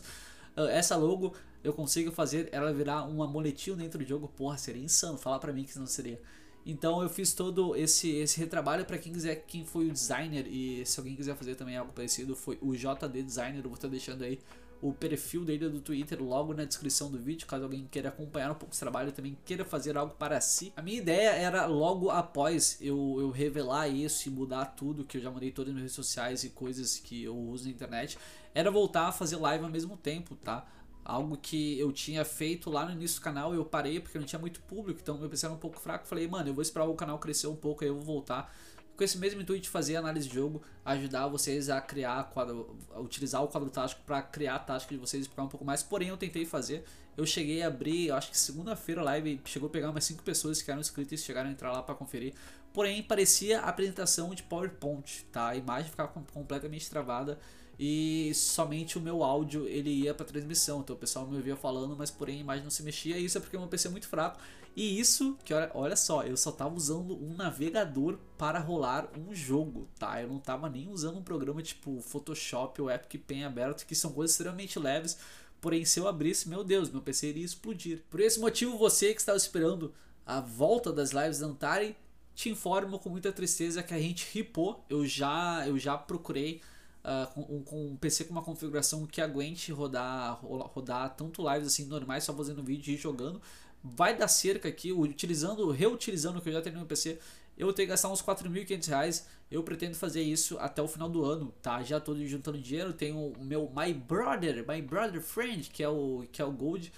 Uh, 0.58 0.62
essa 0.62 0.96
logo 0.96 1.36
eu 1.64 1.74
consigo 1.74 2.12
fazer 2.12 2.50
ela 2.52 2.74
virar 2.74 3.06
um 3.06 3.22
amuletinho 3.22 3.76
dentro 3.76 4.00
do 4.00 4.06
jogo. 4.06 4.28
Porra, 4.30 4.58
seria 4.58 4.82
insano 4.84 5.20
falar 5.20 5.38
para 5.38 5.54
mim 5.54 5.64
que 5.64 5.78
não 5.78 5.86
seria. 5.86 6.20
Então 6.66 7.02
eu 7.02 7.10
fiz 7.10 7.34
todo 7.34 7.76
esse, 7.76 8.10
esse 8.12 8.40
retrabalho 8.40 8.86
para 8.86 8.98
quem 8.98 9.14
quiser, 9.14 9.44
quem 9.48 9.66
foi 9.66 9.88
o 9.88 9.92
designer 9.92 10.46
e 10.48 10.86
se 10.86 11.00
alguém 11.00 11.16
quiser 11.16 11.36
fazer 11.36 11.56
também 11.56 11.78
algo 11.78 11.92
parecido, 11.94 12.36
foi 12.36 12.58
o 12.62 12.76
JD 12.76 13.24
Designer, 13.24 13.60
eu 13.60 13.70
vou 13.70 13.74
estar 13.74 13.88
deixando 13.88 14.24
aí 14.24 14.40
o 14.82 14.94
perfil 14.94 15.44
dele 15.44 15.68
do 15.68 15.82
Twitter 15.82 16.22
logo 16.24 16.54
na 16.54 16.64
descrição 16.64 17.12
do 17.12 17.18
vídeo, 17.18 17.46
caso 17.46 17.64
alguém 17.64 17.86
queira 17.92 18.10
acompanhar 18.10 18.52
um 18.52 18.56
pouco 18.56 18.74
esse 18.74 18.80
trabalho 18.80 19.10
e 19.10 19.12
também 19.12 19.38
queira 19.46 19.66
fazer 19.66 19.98
algo 19.98 20.16
para 20.16 20.40
si. 20.40 20.72
A 20.76 20.82
minha 20.82 20.98
ideia 20.98 21.32
era 21.32 21.66
logo 21.66 22.10
após 22.10 22.78
eu, 22.80 23.18
eu 23.20 23.30
revelar 23.30 23.90
isso 23.90 24.30
e 24.30 24.32
mudar 24.32 24.66
tudo, 24.66 25.04
que 25.04 25.18
eu 25.18 25.22
já 25.22 25.30
mandei 25.30 25.52
todas 25.52 25.70
as 25.70 25.76
minhas 25.76 25.92
redes 25.92 25.96
sociais 25.96 26.44
e 26.44 26.50
coisas 26.50 26.98
que 26.98 27.24
eu 27.24 27.38
uso 27.38 27.66
na 27.66 27.72
internet, 27.72 28.18
era 28.54 28.72
voltar 28.72 29.08
a 29.08 29.12
fazer 29.12 29.36
live 29.36 29.66
ao 29.66 29.70
mesmo 29.70 29.98
tempo, 29.98 30.36
tá? 30.36 30.66
Algo 31.10 31.36
que 31.36 31.80
eu 31.80 31.92
tinha 31.92 32.24
feito 32.24 32.70
lá 32.70 32.86
no 32.86 32.92
início 32.92 33.20
do 33.20 33.24
canal, 33.24 33.54
eu 33.54 33.66
parei 33.66 34.00
porque 34.00 34.20
não 34.20 34.26
tinha 34.26 34.40
muito 34.40 34.62
público, 34.62 35.00
então 35.02 35.18
meu 35.18 35.28
PC 35.28 35.48
era 35.48 35.56
um 35.56 35.58
pouco 35.58 35.80
fraco. 35.80 36.08
Falei, 36.08 36.28
mano, 36.28 36.50
eu 36.50 36.54
vou 36.54 36.62
esperar 36.62 36.86
o 36.86 36.94
canal 36.94 37.18
crescer 37.18 37.48
um 37.48 37.56
pouco, 37.56 37.84
aí 37.84 37.90
eu 37.90 37.96
vou 37.96 38.04
voltar. 38.04 38.54
Com 38.96 39.04
esse 39.04 39.18
mesmo 39.18 39.42
intuito 39.42 39.64
de 39.64 39.70
fazer 39.70 39.96
análise 39.96 40.28
de 40.28 40.36
jogo, 40.36 40.62
ajudar 40.86 41.28
vocês 41.28 41.70
a 41.70 41.82
criar, 41.82 42.26
quadro, 42.26 42.78
a 42.94 43.00
utilizar 43.00 43.42
o 43.44 43.48
quadro 43.48 43.70
tático 43.70 44.02
para 44.06 44.22
criar 44.22 44.56
a 44.56 44.60
tática 44.60 44.94
de 44.94 45.00
vocês 45.00 45.26
e 45.26 45.30
ficar 45.30 45.44
um 45.44 45.48
pouco 45.48 45.66
mais. 45.66 45.82
Porém, 45.82 46.10
eu 46.10 46.18
tentei 46.18 46.46
fazer. 46.46 46.84
Eu 47.18 47.26
cheguei 47.26 47.64
a 47.64 47.68
abrir, 47.68 48.08
eu 48.08 48.16
acho 48.16 48.30
que 48.30 48.38
segunda-feira 48.38 49.02
a 49.02 49.04
live 49.06 49.42
chegou 49.46 49.68
a 49.68 49.72
pegar 49.72 49.90
umas 49.90 50.04
5 50.04 50.22
pessoas 50.22 50.62
que 50.62 50.70
eram 50.70 50.82
inscritas 50.82 51.22
e 51.22 51.24
chegaram 51.24 51.50
a 51.50 51.52
entrar 51.52 51.72
lá 51.72 51.82
para 51.82 51.96
conferir. 51.96 52.34
Porém, 52.74 53.02
parecia 53.02 53.62
apresentação 53.62 54.36
de 54.36 54.44
PowerPoint, 54.44 55.26
tá? 55.32 55.48
A 55.48 55.56
imagem 55.56 55.90
ficava 55.90 56.10
completamente 56.34 56.90
travada 56.90 57.40
e 57.80 58.34
somente 58.34 58.98
o 58.98 59.02
meu 59.02 59.24
áudio 59.24 59.66
ele 59.66 59.90
ia 59.90 60.14
para 60.14 60.26
transmissão. 60.26 60.82
Então 60.82 60.94
o 60.94 61.00
pessoal 61.00 61.26
me 61.26 61.38
ouvia 61.38 61.56
falando, 61.56 61.96
mas 61.96 62.12
porém 62.12 62.38
a 62.38 62.42
imagem 62.42 62.64
não 62.66 62.70
se 62.70 62.84
mexia. 62.84 63.18
Isso 63.18 63.38
é 63.38 63.42
porque 63.42 63.56
o 63.56 63.60
meu 63.60 63.70
PC 63.70 63.88
é 63.88 63.92
muito 63.92 64.10
fraco. 64.10 64.38
E 64.76 65.00
isso, 65.00 65.38
que 65.46 65.54
olha, 65.54 65.72
olha 65.74 65.96
só, 65.96 66.24
eu 66.24 66.36
só 66.36 66.52
tava 66.52 66.76
usando 66.76 67.16
um 67.16 67.34
navegador 67.36 68.18
para 68.38 68.60
rolar 68.60 69.10
um 69.18 69.34
jogo, 69.34 69.88
tá? 69.98 70.22
Eu 70.22 70.28
não 70.28 70.40
tava 70.40 70.70
nem 70.70 70.90
usando 70.90 71.18
um 71.18 71.24
programa 71.24 71.62
tipo 71.62 72.02
Photoshop 72.02 72.82
ou 72.82 72.92
Epic 72.92 73.24
Pen 73.26 73.46
aberto, 73.46 73.86
que 73.86 73.96
são 73.96 74.12
coisas 74.12 74.32
extremamente 74.32 74.78
leves. 74.78 75.18
Porém, 75.62 75.86
se 75.86 76.00
eu 76.00 76.08
abrisse, 76.08 76.50
meu 76.50 76.66
Deus, 76.66 76.90
meu 76.90 77.02
PC 77.02 77.30
iria 77.30 77.46
explodir. 77.46 78.04
Por 78.10 78.20
esse 78.20 78.40
motivo, 78.40 78.78
você 78.78 79.14
que 79.14 79.22
estava 79.22 79.38
esperando 79.38 79.94
a 80.26 80.42
volta 80.42 80.92
das 80.92 81.12
lives 81.12 81.40
da 81.40 81.48
Antari, 81.48 81.96
te 82.36 82.50
informo 82.50 83.00
com 83.00 83.10
muita 83.10 83.32
tristeza 83.32 83.84
que 83.84 83.94
a 83.94 84.00
gente 84.00 84.28
ripou. 84.34 84.86
Eu 84.90 85.06
já, 85.06 85.66
eu 85.68 85.78
já 85.78 85.98
procurei 85.98 86.62
uh, 87.04 87.28
com, 87.34 87.64
com, 87.64 87.86
um 87.88 87.96
PC 87.96 88.26
com 88.26 88.32
uma 88.32 88.42
configuração 88.42 89.06
que 89.06 89.22
aguente 89.22 89.72
rodar, 89.72 90.40
rodar 90.44 91.16
tanto 91.16 91.48
lives 91.50 91.68
assim 91.68 91.86
normais, 91.86 92.24
só 92.24 92.34
fazendo 92.34 92.64
vídeo 92.64 92.94
e 92.94 92.98
jogando. 92.98 93.42
Vai 93.84 94.18
dar 94.18 94.28
cerca 94.28 94.68
aqui, 94.68 94.92
utilizando, 94.92 95.70
reutilizando 95.72 96.40
o 96.40 96.42
que 96.42 96.50
eu 96.50 96.54
já 96.54 96.62
tenho 96.62 96.76
no 96.76 96.82
meu 96.82 96.88
PC, 96.88 97.18
eu 97.60 97.66
vou 97.66 97.74
ter 97.74 97.84
que 97.84 97.90
gastar 97.90 98.10
uns 98.10 98.22
4.500 98.22 98.88
reais. 98.88 99.28
Eu 99.52 99.62
pretendo 99.64 99.96
fazer 99.96 100.22
isso 100.22 100.58
até 100.60 100.82
o 100.82 100.88
final 100.88 101.10
do 101.10 101.26
ano, 101.26 101.54
tá? 101.62 101.84
Já 101.84 101.98
estou 101.98 102.16
juntando 102.26 102.58
dinheiro, 102.58 102.94
tenho 102.94 103.34
o 103.34 103.44
meu 103.44 103.70
My 103.76 103.94
Brother, 103.94 104.66
My 104.66 104.82
Brother 104.82 105.22
Friend, 105.22 105.70
que 105.70 105.84
é 105.84 105.90
o, 105.90 106.26
que 106.32 106.42
é 106.42 106.46
o 106.46 106.52
Gold. 106.52 106.92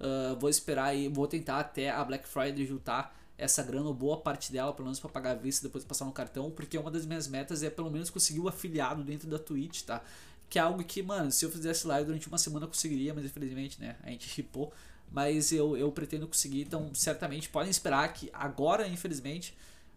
Uh, 0.00 0.34
vou 0.40 0.50
esperar 0.50 0.86
aí, 0.86 1.08
vou 1.08 1.28
tentar 1.28 1.60
até 1.60 1.90
a 1.90 2.02
Black 2.04 2.26
Friday 2.26 2.66
juntar 2.66 3.19
essa 3.40 3.62
grana, 3.62 3.92
boa 3.92 4.18
parte 4.18 4.52
dela, 4.52 4.72
pelo 4.72 4.84
menos 4.84 5.00
para 5.00 5.10
pagar 5.10 5.30
a 5.30 5.34
vista 5.34 5.66
depois 5.66 5.82
passar 5.82 6.04
no 6.04 6.12
cartão, 6.12 6.50
porque 6.50 6.76
uma 6.76 6.90
das 6.90 7.06
minhas 7.06 7.26
metas 7.26 7.62
é 7.62 7.70
pelo 7.70 7.90
menos 7.90 8.10
conseguir 8.10 8.40
o 8.40 8.48
afiliado 8.48 9.02
dentro 9.02 9.28
da 9.28 9.38
Twitch, 9.38 9.82
tá? 9.82 10.02
Que 10.48 10.58
é 10.58 10.62
algo 10.62 10.84
que, 10.84 11.02
mano, 11.02 11.32
se 11.32 11.44
eu 11.44 11.50
fizesse 11.50 11.86
live 11.86 12.06
durante 12.06 12.28
uma 12.28 12.38
semana 12.38 12.64
eu 12.66 12.68
conseguiria, 12.68 13.14
mas 13.14 13.24
infelizmente, 13.24 13.80
né, 13.80 13.96
a 14.02 14.10
gente 14.10 14.28
ripou. 14.36 14.72
Mas 15.10 15.50
eu, 15.50 15.76
eu 15.76 15.90
pretendo 15.90 16.26
conseguir, 16.28 16.62
então 16.62 16.94
certamente 16.94 17.48
podem 17.48 17.70
esperar 17.70 18.12
que 18.12 18.30
agora, 18.32 18.86
infelizmente, 18.86 19.56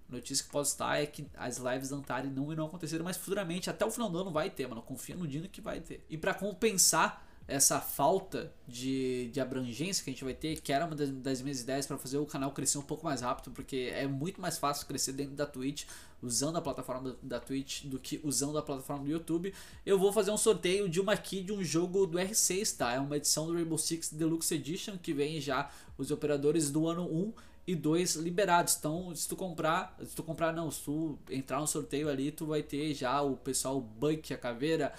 notícia 0.09 0.45
que 0.45 0.51
posso 0.51 0.71
estar 0.71 1.01
é 1.01 1.05
que 1.05 1.25
as 1.35 1.57
lives 1.57 1.89
da 1.89 1.97
Antari 1.97 2.29
não 2.29 2.51
irão 2.51 2.65
acontecer, 2.65 3.01
mas 3.03 3.17
futuramente, 3.17 3.69
até 3.69 3.85
o 3.85 3.91
final 3.91 4.09
do 4.09 4.17
ano 4.17 4.31
vai 4.31 4.49
ter, 4.49 4.67
mano. 4.67 4.81
Confia 4.81 5.15
no 5.15 5.27
Dino 5.27 5.47
que 5.49 5.61
vai 5.61 5.81
ter. 5.81 6.03
E 6.09 6.17
para 6.17 6.33
compensar 6.33 7.25
essa 7.47 7.79
falta 7.79 8.53
de, 8.67 9.29
de 9.31 9.41
abrangência 9.41 10.03
que 10.03 10.09
a 10.09 10.13
gente 10.13 10.23
vai 10.23 10.33
ter, 10.33 10.61
que 10.61 10.71
era 10.71 10.85
uma 10.85 10.95
das, 10.95 11.09
das 11.09 11.41
minhas 11.41 11.61
ideias 11.61 11.85
para 11.85 11.97
fazer 11.97 12.17
o 12.17 12.25
canal 12.25 12.51
crescer 12.51 12.77
um 12.77 12.83
pouco 12.83 13.05
mais 13.05 13.21
rápido, 13.21 13.51
porque 13.51 13.91
é 13.93 14.07
muito 14.07 14.39
mais 14.39 14.57
fácil 14.57 14.87
crescer 14.87 15.11
dentro 15.11 15.35
da 15.35 15.45
Twitch, 15.45 15.85
usando 16.21 16.57
a 16.57 16.61
plataforma 16.61 17.17
da, 17.21 17.39
Twitch, 17.39 17.83
do 17.83 17.99
que 17.99 18.21
usando 18.23 18.57
a 18.57 18.61
plataforma 18.61 19.03
do 19.03 19.11
YouTube. 19.11 19.53
Eu 19.85 19.99
vou 19.99 20.13
fazer 20.13 20.31
um 20.31 20.37
sorteio 20.37 20.87
de 20.87 21.01
uma 21.01 21.17
key 21.17 21.43
de 21.43 21.51
um 21.51 21.61
jogo 21.61 22.05
do 22.07 22.17
R6, 22.17 22.77
tá? 22.77 22.93
É 22.93 22.99
uma 22.99 23.17
edição 23.17 23.45
do 23.45 23.53
Rainbow 23.53 23.77
Six 23.77 24.13
Deluxe 24.13 24.55
Edition, 24.55 24.97
que 24.97 25.13
vem 25.13 25.41
já 25.41 25.69
os 25.97 26.11
operadores 26.11 26.71
do 26.71 26.87
ano 26.87 27.03
1 27.05 27.33
e 27.67 27.75
2 27.75 28.15
liberados. 28.15 28.75
Então, 28.77 29.13
se 29.13 29.27
tu 29.27 29.35
comprar, 29.35 29.97
se 30.05 30.15
tu 30.15 30.23
comprar 30.23 30.53
não, 30.53 30.71
se 30.71 30.81
tu 30.81 31.19
entrar 31.29 31.59
no 31.59 31.67
sorteio 31.67 32.07
ali, 32.07 32.31
tu 32.31 32.45
vai 32.45 32.63
ter 32.63 32.93
já 32.93 33.21
o 33.21 33.35
pessoal 33.35 33.81
Buck, 33.81 34.33
a 34.33 34.37
caveira, 34.37 34.93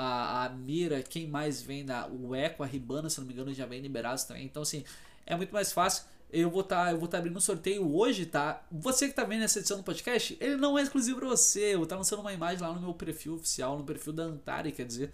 a, 0.00 0.44
a 0.44 0.48
Mira, 0.50 1.02
quem 1.02 1.26
mais 1.26 1.60
vem 1.60 1.84
o 2.22 2.32
Eco, 2.32 2.62
a 2.62 2.66
Ribana, 2.66 3.10
se 3.10 3.18
não 3.18 3.26
me 3.26 3.32
engano, 3.32 3.52
já 3.52 3.66
vem 3.66 3.80
liberados 3.80 4.22
também. 4.22 4.44
Então 4.44 4.62
assim, 4.62 4.84
é 5.26 5.34
muito 5.34 5.52
mais 5.52 5.72
fácil. 5.72 6.04
Eu 6.30 6.50
vou 6.50 6.60
estar, 6.60 6.84
tá, 6.84 6.92
eu 6.92 6.98
vou 6.98 7.08
tá 7.08 7.18
abrindo 7.18 7.36
um 7.36 7.40
sorteio 7.40 7.92
hoje, 7.92 8.24
tá? 8.24 8.62
Você 8.70 9.08
que 9.08 9.14
tá 9.14 9.24
vendo 9.24 9.42
essa 9.42 9.58
edição 9.58 9.78
do 9.78 9.82
podcast, 9.82 10.36
ele 10.40 10.56
não 10.56 10.78
é 10.78 10.82
exclusivo 10.82 11.18
para 11.18 11.28
você. 11.28 11.72
Eu 11.72 11.78
vou 11.78 11.84
estar 11.84 11.96
tá 11.96 11.98
lançando 11.98 12.20
uma 12.20 12.32
imagem 12.32 12.60
lá 12.60 12.72
no 12.72 12.80
meu 12.80 12.94
perfil 12.94 13.34
oficial, 13.34 13.76
no 13.76 13.84
perfil 13.84 14.12
da 14.12 14.24
Antari, 14.24 14.70
quer 14.70 14.84
dizer, 14.86 15.12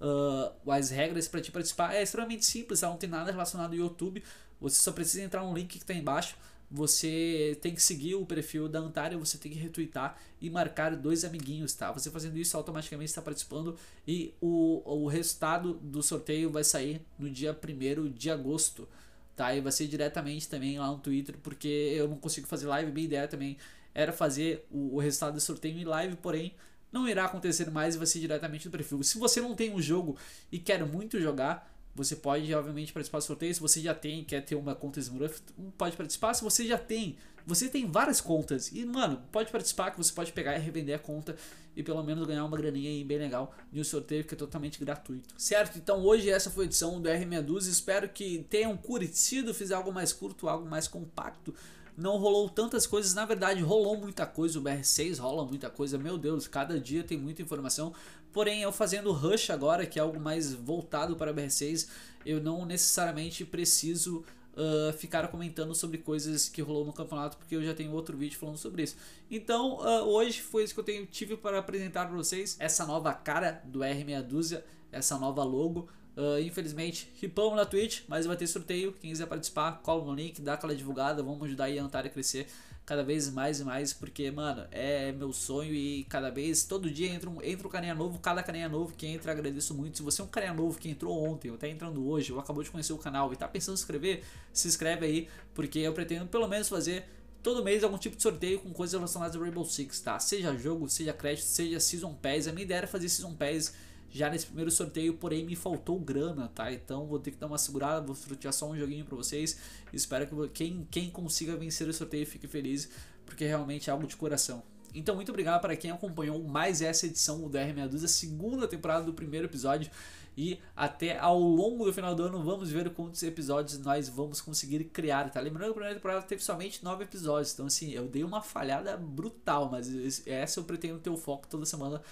uh, 0.00 0.70
as 0.70 0.90
regras 0.90 1.28
para 1.28 1.40
te 1.40 1.52
participar 1.52 1.94
é 1.94 2.02
extremamente 2.02 2.44
simples, 2.44 2.82
ela 2.82 2.92
não 2.92 2.98
tem 2.98 3.08
nada 3.08 3.30
relacionado 3.30 3.70
ao 3.70 3.78
YouTube. 3.78 4.20
Você 4.60 4.82
só 4.82 4.90
precisa 4.90 5.22
entrar 5.22 5.44
no 5.44 5.54
link 5.54 5.68
que 5.68 5.78
está 5.78 5.94
embaixo 5.94 6.34
você 6.74 7.56
tem 7.62 7.72
que 7.72 7.80
seguir 7.80 8.16
o 8.16 8.26
perfil 8.26 8.68
da 8.68 8.80
Antária, 8.80 9.16
você 9.16 9.38
tem 9.38 9.52
que 9.52 9.56
retweetar 9.56 10.18
e 10.40 10.50
marcar 10.50 10.96
dois 10.96 11.24
amiguinhos, 11.24 11.72
tá? 11.72 11.92
Você 11.92 12.10
fazendo 12.10 12.36
isso 12.36 12.56
automaticamente 12.56 13.10
está 13.10 13.22
participando 13.22 13.76
e 14.08 14.34
o, 14.40 14.82
o 14.84 15.06
resultado 15.06 15.74
do 15.74 16.02
sorteio 16.02 16.50
vai 16.50 16.64
sair 16.64 17.00
no 17.16 17.30
dia 17.30 17.56
1 17.56 18.10
de 18.10 18.28
agosto, 18.28 18.88
tá? 19.36 19.54
E 19.54 19.60
vai 19.60 19.70
ser 19.70 19.86
diretamente 19.86 20.48
também 20.48 20.76
lá 20.76 20.88
no 20.88 20.98
Twitter, 20.98 21.36
porque 21.44 21.68
eu 21.68 22.08
não 22.08 22.16
consigo 22.16 22.48
fazer 22.48 22.66
live, 22.66 22.90
minha 22.90 23.06
ideia 23.06 23.28
também 23.28 23.56
era 23.94 24.12
fazer 24.12 24.66
o, 24.68 24.96
o 24.96 24.98
resultado 24.98 25.34
do 25.34 25.40
sorteio 25.40 25.78
em 25.78 25.84
live, 25.84 26.16
porém 26.16 26.56
não 26.90 27.08
irá 27.08 27.26
acontecer 27.26 27.70
mais 27.70 27.94
e 27.94 27.98
vai 27.98 28.06
ser 28.08 28.18
diretamente 28.18 28.66
no 28.66 28.72
perfil. 28.72 29.00
Se 29.04 29.16
você 29.16 29.40
não 29.40 29.54
tem 29.54 29.72
um 29.72 29.80
jogo 29.80 30.16
e 30.50 30.58
quer 30.58 30.84
muito 30.84 31.20
jogar, 31.20 31.72
você 31.94 32.16
pode, 32.16 32.52
obviamente, 32.54 32.92
participar 32.92 33.18
do 33.18 33.24
sorteio. 33.24 33.54
Se 33.54 33.60
você 33.60 33.80
já 33.80 33.94
tem, 33.94 34.24
quer 34.24 34.40
ter 34.40 34.54
uma 34.54 34.74
conta 34.74 34.98
Smurf, 35.00 35.40
pode 35.78 35.96
participar. 35.96 36.34
Se 36.34 36.42
você 36.42 36.66
já 36.66 36.78
tem, 36.78 37.16
você 37.46 37.68
tem 37.68 37.90
várias 37.90 38.20
contas. 38.20 38.70
E, 38.72 38.84
mano, 38.84 39.22
pode 39.30 39.50
participar 39.50 39.90
que 39.90 39.98
você 39.98 40.12
pode 40.12 40.32
pegar 40.32 40.56
e 40.56 40.60
revender 40.60 40.96
a 40.96 40.98
conta 40.98 41.36
e 41.76 41.82
pelo 41.82 42.02
menos 42.02 42.26
ganhar 42.26 42.44
uma 42.44 42.56
graninha 42.56 42.90
aí 42.90 43.02
bem 43.02 43.18
legal 43.18 43.54
de 43.72 43.80
um 43.80 43.84
sorteio 43.84 44.24
que 44.24 44.34
é 44.34 44.36
totalmente 44.36 44.78
gratuito. 44.78 45.34
Certo? 45.36 45.76
Então 45.76 46.02
hoje 46.02 46.30
essa 46.30 46.50
foi 46.50 46.64
a 46.64 46.66
edição 46.66 47.00
do 47.00 47.08
R 47.08 47.26
Medusa. 47.26 47.70
Espero 47.70 48.08
que 48.08 48.46
tenham 48.48 48.76
curtido, 48.76 49.52
fiz 49.52 49.70
algo 49.72 49.92
mais 49.92 50.12
curto, 50.12 50.48
algo 50.48 50.68
mais 50.68 50.86
compacto 50.86 51.54
não 51.96 52.16
rolou 52.16 52.48
tantas 52.48 52.86
coisas. 52.86 53.14
Na 53.14 53.24
verdade, 53.24 53.60
rolou 53.62 53.96
muita 53.96 54.26
coisa. 54.26 54.58
O 54.58 54.62
BR6 54.62 55.18
rola 55.18 55.44
muita 55.44 55.70
coisa. 55.70 55.96
Meu 55.96 56.18
Deus, 56.18 56.48
cada 56.48 56.78
dia 56.78 57.04
tem 57.04 57.16
muita 57.16 57.42
informação. 57.42 57.94
Porém, 58.32 58.62
eu 58.62 58.72
fazendo 58.72 59.12
Rush 59.12 59.50
agora, 59.50 59.86
que 59.86 59.98
é 59.98 60.02
algo 60.02 60.18
mais 60.18 60.52
voltado 60.52 61.14
para 61.14 61.32
BR6, 61.32 61.88
eu 62.26 62.42
não 62.42 62.64
necessariamente 62.66 63.44
preciso 63.44 64.24
uh, 64.56 64.92
ficar 64.92 65.28
comentando 65.28 65.74
sobre 65.74 65.98
coisas 65.98 66.48
que 66.48 66.62
rolou 66.62 66.84
no 66.84 66.92
campeonato, 66.92 67.36
porque 67.36 67.54
eu 67.54 67.62
já 67.62 67.74
tenho 67.74 67.92
outro 67.92 68.16
vídeo 68.16 68.38
falando 68.38 68.56
sobre 68.56 68.82
isso. 68.82 68.96
Então, 69.30 69.78
uh, 69.78 70.04
hoje 70.08 70.40
foi 70.40 70.64
isso 70.64 70.74
que 70.74 70.80
eu 70.80 70.84
tenho, 70.84 71.06
tive 71.06 71.36
para 71.36 71.58
apresentar 71.58 72.06
para 72.06 72.16
vocês. 72.16 72.56
Essa 72.58 72.86
nova 72.86 73.12
cara 73.12 73.62
do 73.64 73.80
R6 73.80 74.22
Dúzia, 74.22 74.64
essa 74.90 75.18
nova 75.18 75.42
logo. 75.42 75.88
Uh, 76.16 76.38
infelizmente, 76.40 77.12
ripamos 77.20 77.56
na 77.56 77.66
Twitch, 77.66 78.02
mas 78.06 78.24
vai 78.24 78.36
ter 78.36 78.46
sorteio. 78.46 78.92
Quem 78.92 79.10
quiser 79.10 79.26
participar, 79.26 79.80
cola 79.82 80.04
no 80.04 80.14
link, 80.14 80.40
dá 80.40 80.54
aquela 80.54 80.74
divulgada. 80.74 81.22
Vamos 81.22 81.42
ajudar 81.42 81.64
a 81.64 81.82
Antária 81.82 82.08
a 82.08 82.12
crescer 82.12 82.46
cada 82.84 83.02
vez 83.02 83.30
mais 83.30 83.60
e 83.60 83.64
mais, 83.64 83.92
porque, 83.92 84.30
mano, 84.30 84.66
é 84.70 85.10
meu 85.12 85.32
sonho 85.32 85.74
e 85.74 86.04
cada 86.04 86.30
vez, 86.30 86.64
todo 86.64 86.90
dia 86.90 87.08
entra 87.08 87.30
um, 87.30 87.42
entra 87.42 87.66
um 87.66 87.70
carinha 87.70 87.94
novo, 87.94 88.18
cada 88.18 88.42
carinha 88.42 88.68
novo 88.68 88.94
que 88.94 89.06
entra, 89.06 89.32
agradeço 89.32 89.74
muito. 89.74 89.96
Se 89.96 90.02
você 90.02 90.20
é 90.20 90.24
um 90.24 90.28
carinha 90.28 90.52
novo 90.52 90.78
que 90.78 90.88
entrou 90.88 91.24
ontem 91.24 91.50
ou 91.50 91.56
tá 91.56 91.66
entrando 91.66 92.06
hoje, 92.06 92.32
ou 92.32 92.38
acabou 92.38 92.62
de 92.62 92.70
conhecer 92.70 92.92
o 92.92 92.98
canal 92.98 93.32
e 93.32 93.36
tá 93.36 93.48
pensando 93.48 93.74
em 93.74 93.76
se 93.78 93.82
inscrever, 93.82 94.22
se 94.52 94.68
inscreve 94.68 95.06
aí, 95.06 95.28
porque 95.54 95.78
eu 95.78 95.92
pretendo 95.92 96.26
pelo 96.26 96.46
menos 96.46 96.68
fazer 96.68 97.04
todo 97.42 97.64
mês 97.64 97.84
algum 97.84 97.98
tipo 97.98 98.16
de 98.16 98.22
sorteio 98.22 98.60
com 98.60 98.72
coisas 98.72 98.94
relacionadas 98.94 99.36
ao 99.36 99.42
Rainbow 99.42 99.64
Six, 99.64 100.00
tá? 100.00 100.18
Seja 100.18 100.56
jogo, 100.56 100.88
seja 100.88 101.12
crédito, 101.12 101.44
seja 101.44 101.80
Season 101.80 102.12
Pass. 102.14 102.48
A 102.48 102.52
minha 102.52 102.64
ideia 102.64 102.78
era 102.78 102.86
fazer 102.86 103.08
Season 103.08 103.34
Pass 103.34 103.74
já 104.14 104.30
nesse 104.30 104.46
primeiro 104.46 104.70
sorteio, 104.70 105.14
porém 105.14 105.44
me 105.44 105.56
faltou 105.56 105.98
grana, 105.98 106.48
tá? 106.54 106.72
Então 106.72 107.04
vou 107.04 107.18
ter 107.18 107.32
que 107.32 107.36
dar 107.36 107.48
uma 107.48 107.58
segurada, 107.58 108.06
vou 108.06 108.14
sortear 108.14 108.52
só 108.52 108.70
um 108.70 108.78
joguinho 108.78 109.04
para 109.04 109.16
vocês. 109.16 109.58
Espero 109.92 110.24
que 110.24 110.48
quem, 110.50 110.86
quem 110.88 111.10
consiga 111.10 111.56
vencer 111.56 111.88
o 111.88 111.92
sorteio 111.92 112.24
fique 112.24 112.46
feliz, 112.46 112.88
porque 113.26 113.44
realmente 113.44 113.90
é 113.90 113.92
algo 113.92 114.06
de 114.06 114.14
coração. 114.14 114.62
Então, 114.94 115.16
muito 115.16 115.30
obrigado 115.30 115.60
para 115.60 115.74
quem 115.74 115.90
acompanhou 115.90 116.40
mais 116.44 116.80
essa 116.80 117.06
edição 117.06 117.48
do 117.48 117.58
R62, 117.58 118.04
a 118.04 118.08
segunda 118.08 118.68
temporada 118.68 119.04
do 119.04 119.12
primeiro 119.12 119.48
episódio. 119.48 119.90
E 120.36 120.60
até 120.76 121.18
ao 121.18 121.38
longo 121.38 121.84
do 121.84 121.92
final 121.92 122.14
do 122.14 122.22
ano 122.24 122.42
vamos 122.42 122.70
ver 122.70 122.90
quantos 122.90 123.22
episódios 123.22 123.78
nós 123.78 124.08
vamos 124.08 124.40
conseguir 124.40 124.84
criar, 124.84 125.28
tá? 125.30 125.40
Lembrando 125.40 125.66
que 125.66 125.70
a 125.70 125.74
primeira 125.74 125.94
temporada 125.96 126.22
teve 126.22 126.42
somente 126.42 126.84
nove 126.84 127.04
episódios, 127.04 127.52
então 127.52 127.66
assim, 127.66 127.92
eu 127.92 128.08
dei 128.08 128.24
uma 128.24 128.42
falhada 128.42 128.96
brutal, 128.96 129.68
mas 129.70 130.26
essa 130.26 130.58
eu 130.58 130.64
pretendo 130.64 130.98
ter 130.98 131.10
o 131.10 131.16
foco 131.16 131.46
toda 131.48 131.64
semana 131.64 132.02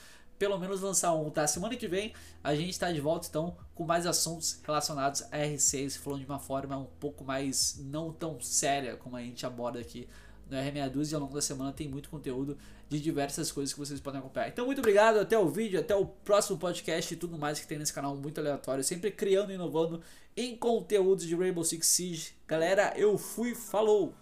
pelo 0.42 0.58
menos 0.58 0.80
lançar 0.80 1.14
um, 1.14 1.30
tá? 1.30 1.46
Semana 1.46 1.76
que 1.76 1.86
vem 1.86 2.12
a 2.42 2.52
gente 2.52 2.70
está 2.70 2.90
de 2.90 3.00
volta 3.00 3.28
então 3.28 3.56
com 3.76 3.84
mais 3.84 4.08
assuntos 4.08 4.60
relacionados 4.66 5.22
a 5.30 5.38
R6, 5.38 5.96
falando 5.98 6.18
de 6.18 6.26
uma 6.26 6.40
forma 6.40 6.76
um 6.76 6.88
pouco 6.98 7.22
mais 7.22 7.80
não 7.84 8.12
tão 8.12 8.40
séria 8.40 8.96
como 8.96 9.14
a 9.14 9.20
gente 9.20 9.46
aborda 9.46 9.78
aqui 9.78 10.08
no 10.50 10.56
R62 10.56 11.12
e 11.12 11.14
ao 11.14 11.20
longo 11.20 11.32
da 11.32 11.40
semana 11.40 11.72
tem 11.72 11.88
muito 11.88 12.08
conteúdo 12.10 12.58
de 12.88 12.98
diversas 12.98 13.52
coisas 13.52 13.72
que 13.72 13.78
vocês 13.78 14.00
podem 14.00 14.18
acompanhar. 14.18 14.48
Então 14.48 14.66
muito 14.66 14.80
obrigado, 14.80 15.20
até 15.20 15.38
o 15.38 15.48
vídeo, 15.48 15.78
até 15.78 15.94
o 15.94 16.06
próximo 16.06 16.58
podcast 16.58 17.14
e 17.14 17.16
tudo 17.16 17.38
mais 17.38 17.60
que 17.60 17.66
tem 17.68 17.78
nesse 17.78 17.92
canal 17.92 18.16
muito 18.16 18.40
aleatório, 18.40 18.82
sempre 18.82 19.12
criando 19.12 19.52
e 19.52 19.54
inovando 19.54 20.02
em 20.36 20.56
conteúdos 20.56 21.24
de 21.24 21.36
Rainbow 21.36 21.62
Six 21.62 21.86
Siege. 21.86 22.34
Galera, 22.48 22.92
eu 22.96 23.16
fui, 23.16 23.54
falou! 23.54 24.12